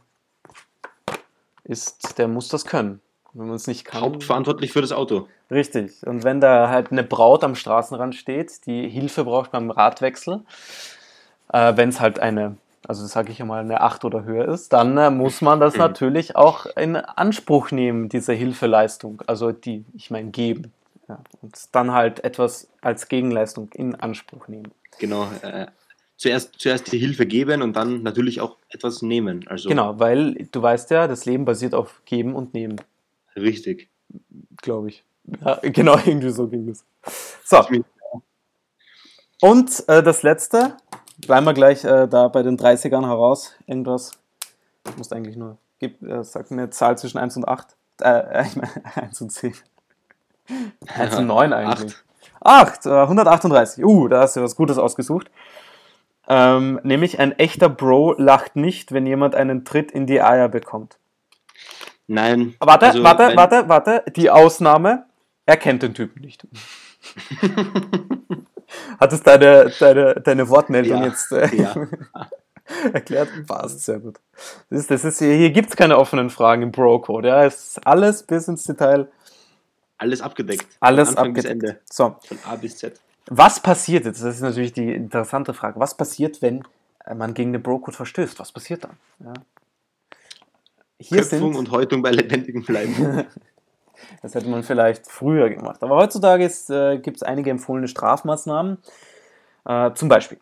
ist, 1.63 2.17
der 2.17 2.27
muss 2.27 2.47
das 2.47 2.65
können. 2.65 3.01
Wenn 3.33 3.45
man 3.45 3.55
es 3.55 3.67
nicht 3.67 3.85
kann. 3.85 4.01
Hauptverantwortlich 4.01 4.73
für 4.73 4.81
das 4.81 4.91
Auto. 4.91 5.27
Richtig. 5.51 6.01
Und 6.07 6.23
wenn 6.23 6.41
da 6.41 6.69
halt 6.69 6.91
eine 6.91 7.03
Braut 7.03 7.43
am 7.43 7.53
Straßenrand 7.53 8.15
steht, 8.15 8.65
die 8.65 8.89
Hilfe 8.89 9.25
braucht 9.25 9.51
beim 9.51 9.69
Radwechsel, 9.69 10.41
äh, 11.53 11.75
wenn 11.75 11.89
es 11.89 11.99
halt 11.99 12.19
eine, 12.19 12.57
also 12.87 13.05
sage 13.05 13.31
ich 13.31 13.41
einmal, 13.41 13.61
eine 13.61 13.81
8 13.81 14.05
oder 14.05 14.23
höher 14.23 14.47
ist, 14.47 14.73
dann 14.73 14.97
äh, 14.97 15.09
muss 15.09 15.41
man 15.41 15.59
das 15.59 15.73
Mhm. 15.75 15.79
natürlich 15.87 16.35
auch 16.35 16.65
in 16.75 16.95
Anspruch 16.95 17.71
nehmen, 17.71 18.09
diese 18.09 18.33
Hilfeleistung. 18.33 19.23
Also 19.27 19.51
die, 19.51 19.85
ich 19.93 20.11
meine, 20.11 20.31
geben. 20.31 20.73
Ja. 21.07 21.19
Und 21.41 21.55
dann 21.71 21.91
halt 21.93 22.23
etwas 22.23 22.67
als 22.81 23.07
Gegenleistung 23.07 23.69
in 23.73 23.95
Anspruch 23.95 24.47
nehmen. 24.49 24.71
Genau. 24.99 25.29
Äh, 25.41 25.67
zuerst, 26.17 26.59
zuerst 26.59 26.91
die 26.91 26.97
Hilfe 26.97 27.25
geben 27.25 27.61
und 27.61 27.75
dann 27.75 28.03
natürlich 28.03 28.41
auch 28.41 28.57
etwas 28.69 29.01
nehmen. 29.01 29.47
Also 29.47 29.69
Genau, 29.69 29.99
weil 29.99 30.47
du 30.51 30.61
weißt 30.61 30.91
ja, 30.91 31.07
das 31.07 31.25
Leben 31.25 31.45
basiert 31.45 31.73
auf 31.73 32.01
Geben 32.05 32.35
und 32.35 32.53
Nehmen, 32.53 32.81
richtig. 33.35 33.89
glaube 34.61 34.89
ich. 34.89 35.03
Ja, 35.45 35.55
genau, 35.61 35.97
irgendwie 35.97 36.29
so 36.31 36.47
ging 36.47 36.67
es. 36.69 36.83
So, 37.45 37.63
Und 39.41 39.83
äh, 39.87 40.01
das 40.03 40.23
letzte, 40.23 40.75
bleiben 41.17 41.45
wir 41.45 41.53
gleich 41.53 41.83
äh, 41.83 42.07
da 42.07 42.27
bei 42.27 42.43
den 42.43 42.57
30ern 42.57 43.05
heraus. 43.05 43.55
Irgendwas. 43.65 44.11
Du 44.83 44.91
musst 44.97 45.13
eigentlich 45.13 45.35
nur. 45.35 45.57
Gib, 45.79 46.01
äh, 46.01 46.23
sag 46.23 46.51
mir 46.51 46.63
eine 46.63 46.69
Zahl 46.69 46.97
zwischen 46.97 47.17
1 47.17 47.37
und 47.37 47.47
8. 47.47 47.75
Äh, 48.01 48.47
ich 48.47 48.55
meine 48.55 48.71
1 48.95 49.21
und 49.21 49.31
10. 49.31 49.53
1 50.87 51.15
und 51.15 51.27
9 51.27 51.53
eigentlich. 51.53 51.95
8, 52.41 52.85
äh, 52.85 52.89
138. 52.89 53.83
Uh, 53.83 54.07
da 54.07 54.21
hast 54.21 54.35
du 54.35 54.41
was 54.41 54.55
Gutes 54.55 54.77
ausgesucht. 54.77 55.29
Ähm, 56.29 56.79
nämlich 56.83 57.19
ein 57.19 57.31
echter 57.33 57.69
Bro 57.69 58.15
lacht 58.17 58.55
nicht, 58.55 58.91
wenn 58.91 59.05
jemand 59.05 59.33
einen 59.33 59.63
Tritt 59.65 59.91
in 59.91 60.07
die 60.07 60.21
Eier 60.21 60.49
bekommt. 60.49 60.97
Nein. 62.07 62.55
Warte, 62.59 62.87
also, 62.87 63.03
warte, 63.03 63.35
warte, 63.35 63.69
warte. 63.69 64.03
Die 64.15 64.29
Ausnahme, 64.29 65.05
er 65.45 65.57
kennt 65.57 65.83
den 65.83 65.93
Typen 65.93 66.21
nicht. 66.21 66.47
Hat 68.99 69.13
es 69.13 69.23
deine, 69.23 69.71
deine, 69.79 70.15
deine 70.15 70.49
Wortmeldung 70.49 70.99
Ja, 70.99 71.07
jetzt 71.07 71.31
äh, 71.31 71.55
ja. 71.55 71.75
erklärt? 72.93 73.29
Passt, 73.47 73.81
sehr 73.85 73.99
gut. 73.99 74.19
Das 74.69 74.79
ist, 74.81 74.91
das 74.91 75.05
ist, 75.05 75.19
hier 75.19 75.49
gibt 75.51 75.69
es 75.69 75.75
keine 75.75 75.97
offenen 75.97 76.29
Fragen 76.29 76.63
im 76.63 76.71
Bro-Code. 76.71 77.27
Ja, 77.29 77.45
es 77.45 77.77
ist 77.77 77.87
alles 77.87 78.23
bis 78.23 78.47
ins 78.47 78.63
Detail, 78.65 79.07
Alles 79.97 80.21
abgedeckt. 80.21 80.67
alles 80.79 81.15
abgedeckt. 81.15 81.79
So, 81.91 82.15
Von 82.27 82.37
A 82.45 82.55
bis 82.55 82.77
Z. 82.77 82.99
was 83.29 83.59
passiert 83.61 84.05
jetzt? 84.05 84.21
Das 84.23 84.35
ist 84.35 84.41
natürlich 84.41 84.73
die 84.73 84.93
interessante 84.93 85.53
Frage. 85.53 85.79
Was 85.79 85.95
passiert, 85.95 86.41
wenn 86.41 86.63
man 87.15 87.33
gegen 87.33 87.53
den 87.53 87.63
Bro-Code 87.63 87.95
verstößt? 87.95 88.37
Was 88.39 88.51
passiert 88.51 88.83
dann? 88.83 88.97
Ja. 89.23 89.33
Hier 90.99 91.19
Köpfung 91.21 91.53
sind, 91.53 91.55
und 91.59 91.71
Häutung 91.71 92.01
bei 92.01 92.11
lebendigem 92.11 92.63
Bleiben. 92.63 93.25
Das 94.21 94.35
hätte 94.35 94.47
man 94.49 94.63
vielleicht 94.63 95.07
früher 95.07 95.49
gemacht. 95.49 95.81
Aber 95.83 95.95
heutzutage 95.95 96.45
äh, 96.69 96.97
gibt 96.99 97.17
es 97.17 97.23
einige 97.23 97.49
empfohlene 97.49 97.87
Strafmaßnahmen. 97.87 98.77
Äh, 99.65 99.93
zum 99.93 100.09
Beispiel 100.09 100.39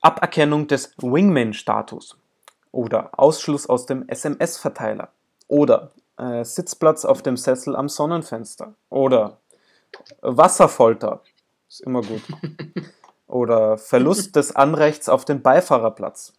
Aberkennung 0.00 0.66
des 0.66 0.94
Wingman-Status 0.98 2.16
oder 2.72 3.10
Ausschluss 3.18 3.68
aus 3.68 3.86
dem 3.86 4.08
SMS-Verteiler 4.08 5.08
oder 5.48 5.92
äh, 6.18 6.44
Sitzplatz 6.44 7.04
auf 7.04 7.22
dem 7.22 7.36
Sessel 7.36 7.76
am 7.76 7.88
Sonnenfenster 7.88 8.74
oder 8.88 9.38
Wasserfolter. 10.20 11.22
Ist 11.68 11.80
immer 11.80 12.02
gut. 12.02 12.22
Oder 13.26 13.78
Verlust 13.78 14.34
des 14.34 14.56
Anrechts 14.56 15.08
auf 15.08 15.24
den 15.24 15.40
Beifahrerplatz. 15.40 16.32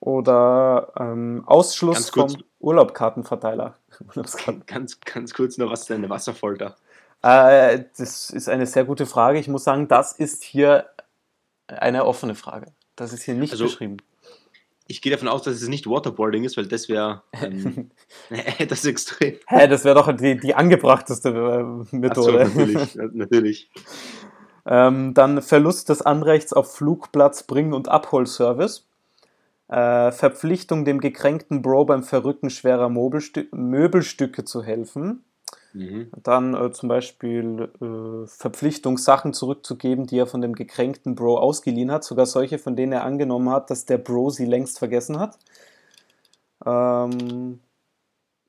Oder 0.00 0.92
ähm, 0.98 1.42
Ausschluss 1.46 2.08
vom 2.10 2.34
Urlaubkartenverteiler. 2.58 3.76
Urlaubskarten. 4.08 4.64
ganz, 4.66 4.98
ganz 5.00 5.34
kurz 5.34 5.58
noch 5.58 5.70
was 5.70 5.84
zu 5.84 5.94
eine 5.94 6.08
Wasserfolter. 6.08 6.76
Äh, 7.22 7.84
das 7.98 8.30
ist 8.30 8.48
eine 8.48 8.66
sehr 8.66 8.84
gute 8.84 9.04
Frage. 9.04 9.38
Ich 9.38 9.48
muss 9.48 9.64
sagen, 9.64 9.88
das 9.88 10.12
ist 10.12 10.42
hier 10.42 10.86
eine 11.66 12.06
offene 12.06 12.34
Frage. 12.34 12.72
Das 12.96 13.12
ist 13.12 13.22
hier 13.22 13.34
nicht 13.34 13.52
Also- 13.52 13.64
beschrieben. 13.64 13.98
Ich 14.86 15.02
gehe 15.02 15.12
davon 15.12 15.28
aus, 15.28 15.42
dass 15.42 15.54
es 15.54 15.68
nicht 15.68 15.86
Waterboarding 15.88 16.42
ist, 16.42 16.56
weil 16.56 16.66
das 16.66 16.88
wäre 16.88 17.22
ähm, 17.32 17.92
das 18.68 18.80
ist 18.80 18.86
extrem. 18.86 19.36
Hä, 19.46 19.68
das 19.68 19.84
wäre 19.84 19.94
doch 19.94 20.10
die, 20.16 20.36
die 20.40 20.54
angebrachteste 20.56 21.28
äh, 21.28 21.32
Ach 21.32 21.86
so, 21.90 21.96
Methode. 21.96 22.38
natürlich, 22.44 22.94
na- 22.96 23.08
natürlich. 23.12 23.70
ähm, 24.66 25.14
dann 25.14 25.42
Verlust 25.42 25.90
des 25.90 26.02
Anrechts 26.02 26.52
auf 26.52 26.74
Flugplatz, 26.74 27.44
Bring- 27.44 27.72
und 27.72 27.86
Abholservice. 27.88 28.88
Äh, 29.70 30.10
Verpflichtung, 30.10 30.84
dem 30.84 31.00
gekränkten 31.00 31.62
Bro 31.62 31.84
beim 31.84 32.02
Verrücken 32.02 32.50
schwerer 32.50 32.88
Möbelstü 32.88 33.46
Möbelstücke 33.52 34.44
zu 34.44 34.64
helfen. 34.64 35.24
Mhm. 35.72 36.10
Dann 36.24 36.54
äh, 36.54 36.72
zum 36.72 36.88
Beispiel 36.88 37.70
äh, 37.80 38.26
Verpflichtung, 38.26 38.98
Sachen 38.98 39.32
zurückzugeben, 39.32 40.06
die 40.06 40.18
er 40.18 40.26
von 40.26 40.40
dem 40.40 40.54
gekränkten 40.54 41.14
Bro 41.14 41.38
ausgeliehen 41.38 41.92
hat. 41.92 42.02
Sogar 42.02 42.26
solche, 42.26 42.58
von 42.58 42.74
denen 42.74 42.92
er 42.92 43.04
angenommen 43.04 43.50
hat, 43.50 43.70
dass 43.70 43.84
der 43.84 43.98
Bro 43.98 44.30
sie 44.30 44.44
längst 44.44 44.80
vergessen 44.80 45.20
hat. 45.20 45.38
Ähm, 46.66 47.60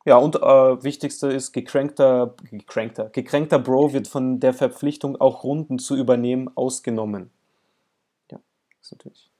ja, 0.06 0.18
und 0.18 0.38
äh, 0.38 0.84
wichtigste 0.84 1.28
ist, 1.28 1.52
gekränkter, 1.52 2.34
gekränkter, 2.50 3.10
gekränkter 3.10 3.60
Bro 3.60 3.94
wird 3.94 4.08
von 4.08 4.40
der 4.40 4.56
Verpflichtung, 4.56 5.22
auch 5.22 5.44
Runden 5.44 5.78
zu 5.78 5.96
übernehmen, 5.96 6.50
ausgenommen. 6.56 7.30
Ja, 8.32 8.40
ist 8.82 8.92
natürlich. 8.92 9.31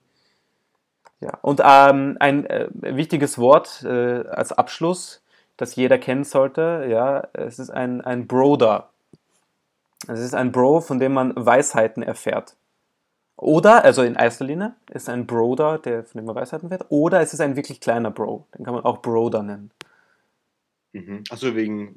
Ja, 1.22 1.38
und 1.42 1.62
ähm, 1.64 2.18
ein 2.20 2.46
äh, 2.48 2.68
wichtiges 2.74 3.38
Wort 3.38 3.84
äh, 3.84 4.28
als 4.28 4.52
Abschluss, 4.52 5.24
das 5.56 5.76
jeder 5.76 6.00
kennen 6.00 6.24
sollte, 6.24 6.88
ja, 6.90 7.28
es 7.34 7.60
ist 7.60 7.70
ein, 7.70 8.02
ein 8.02 8.26
Broder. 8.26 8.90
Es 10.08 10.20
ist 10.20 10.34
ein 10.34 10.52
Bro, 10.52 10.82
von 10.82 10.98
dem 10.98 11.14
man 11.14 11.34
Weisheiten 11.36 12.02
erfährt. 12.02 12.56
Oder, 13.36 13.84
also 13.84 14.02
in 14.02 14.16
erster 14.16 14.46
Linie, 14.46 14.74
ist 14.90 15.10
ein 15.10 15.28
Broder, 15.28 15.78
der, 15.78 16.04
von 16.04 16.20
dem 16.20 16.26
man 16.26 16.36
Weisheiten 16.36 16.70
erfährt. 16.70 16.90
Oder 16.90 17.22
es 17.22 17.34
ist 17.34 17.42
ein 17.42 17.56
wirklich 17.56 17.80
kleiner 17.80 18.10
Bro. 18.10 18.48
Den 18.58 18.66
kann 18.66 18.74
man 18.74 18.84
auch 18.84 18.98
Broder 19.04 19.44
nennen. 19.44 19.72
Mhm. 20.94 21.24
Achso, 21.30 21.56
wegen, 21.56 21.96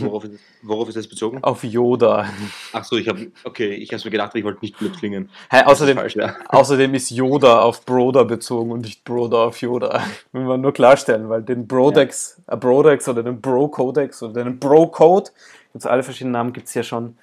worauf 0.00 0.24
ist, 0.24 0.40
worauf 0.62 0.88
ist 0.88 0.96
das 0.96 1.06
bezogen? 1.06 1.44
Auf 1.44 1.62
Yoda. 1.62 2.26
Achso, 2.72 2.96
ich 2.96 3.06
habe, 3.06 3.30
okay, 3.44 3.74
ich 3.74 3.92
habe 3.92 4.02
mir 4.02 4.10
gedacht, 4.10 4.34
ich 4.34 4.44
wollte 4.44 4.60
nicht 4.62 4.78
blöd 4.78 4.96
klingen. 4.98 5.28
Hey, 5.50 5.64
außerdem, 5.64 5.98
ist 5.98 6.00
falsch, 6.00 6.16
ja. 6.16 6.34
außerdem 6.48 6.94
ist 6.94 7.10
Yoda 7.10 7.60
auf 7.60 7.84
Broder 7.84 8.24
bezogen 8.24 8.70
und 8.70 8.80
nicht 8.80 9.04
Broder 9.04 9.40
auf 9.40 9.60
Yoda. 9.60 10.02
Will 10.32 10.44
man 10.44 10.62
nur 10.62 10.72
klarstellen, 10.72 11.28
weil 11.28 11.42
den 11.42 11.66
Brodex, 11.66 12.40
ja. 12.48 12.56
Brodex 12.56 13.06
oder 13.10 13.22
den 13.22 13.42
Bro-Codex 13.42 14.22
oder 14.22 14.44
den 14.44 14.58
Bro-Code, 14.58 15.30
jetzt 15.74 15.86
alle 15.86 16.02
verschiedenen 16.02 16.32
Namen 16.32 16.54
gibt 16.54 16.68
es 16.68 16.74
ja 16.74 16.82
schon, 16.82 17.18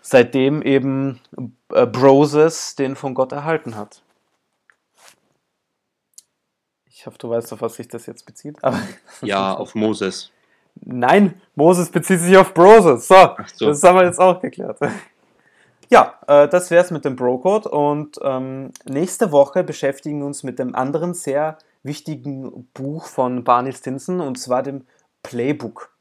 seitdem 0.00 0.60
eben 0.62 1.20
äh, 1.72 1.86
Broses 1.86 2.74
den 2.74 2.96
von 2.96 3.14
Gott 3.14 3.30
erhalten 3.30 3.76
hat. 3.76 4.02
Ich 6.98 7.06
hoffe, 7.06 7.16
du 7.16 7.30
weißt, 7.30 7.52
auf 7.52 7.62
was 7.62 7.76
sich 7.76 7.86
das 7.86 8.06
jetzt 8.06 8.26
bezieht. 8.26 8.56
Aber 8.60 8.76
ja, 9.22 9.54
auf 9.54 9.76
Moses. 9.76 10.32
Nein, 10.84 11.40
Moses 11.54 11.90
bezieht 11.90 12.18
sich 12.18 12.36
auf 12.36 12.52
Broses. 12.52 13.06
So, 13.06 13.36
so, 13.54 13.66
das 13.66 13.84
haben 13.84 13.98
wir 13.98 14.04
jetzt 14.04 14.20
auch 14.20 14.40
geklärt. 14.40 14.78
Ja, 15.90 16.20
äh, 16.26 16.46
das 16.48 16.70
wäre 16.70 16.84
es 16.84 16.90
mit 16.90 17.06
dem 17.06 17.16
Bro-Code 17.16 17.70
und 17.70 18.18
ähm, 18.22 18.72
nächste 18.84 19.32
Woche 19.32 19.64
beschäftigen 19.64 20.18
wir 20.18 20.26
uns 20.26 20.42
mit 20.42 20.58
dem 20.58 20.74
anderen 20.74 21.14
sehr 21.14 21.56
wichtigen 21.82 22.68
Buch 22.74 23.06
von 23.06 23.42
Barney 23.42 23.72
Stinson 23.72 24.20
und 24.20 24.38
zwar 24.38 24.62
dem 24.62 24.86
Playbook. 25.22 25.96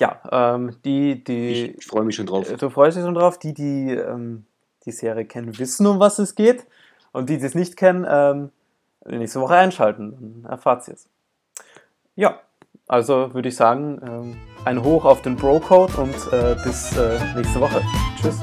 Ja, 0.00 0.20
ähm, 0.32 0.76
die, 0.84 1.22
die. 1.22 1.76
Ich 1.78 1.86
freue 1.86 2.02
mich 2.02 2.16
schon 2.16 2.26
drauf. 2.26 2.52
Du 2.52 2.68
freust 2.68 2.96
dich 2.96 3.04
schon 3.04 3.14
drauf. 3.14 3.38
Die, 3.38 3.54
die 3.54 3.92
ähm, 3.92 4.44
die 4.86 4.92
Serie 4.92 5.24
kennen, 5.24 5.56
wissen, 5.60 5.86
um 5.86 6.00
was 6.00 6.18
es 6.18 6.34
geht. 6.34 6.66
Und 7.12 7.30
die, 7.30 7.38
die 7.38 7.46
es 7.46 7.54
nicht 7.54 7.76
kennen, 7.76 8.04
ähm, 8.08 8.50
nächste 9.06 9.40
Woche 9.40 9.54
einschalten, 9.54 10.42
dann 10.42 10.50
erfahrt 10.50 10.86
ihr 10.88 10.94
es. 10.94 11.08
Ja, 12.14 12.40
also 12.86 13.32
würde 13.34 13.48
ich 13.48 13.56
sagen, 13.56 14.00
ähm, 14.06 14.36
ein 14.64 14.82
Hoch 14.82 15.04
auf 15.04 15.22
den 15.22 15.36
Bro-Code 15.36 15.94
und 15.96 16.32
äh, 16.32 16.56
bis 16.62 16.96
äh, 16.96 17.18
nächste 17.34 17.60
Woche. 17.60 17.82
Tschüss. 18.20 18.38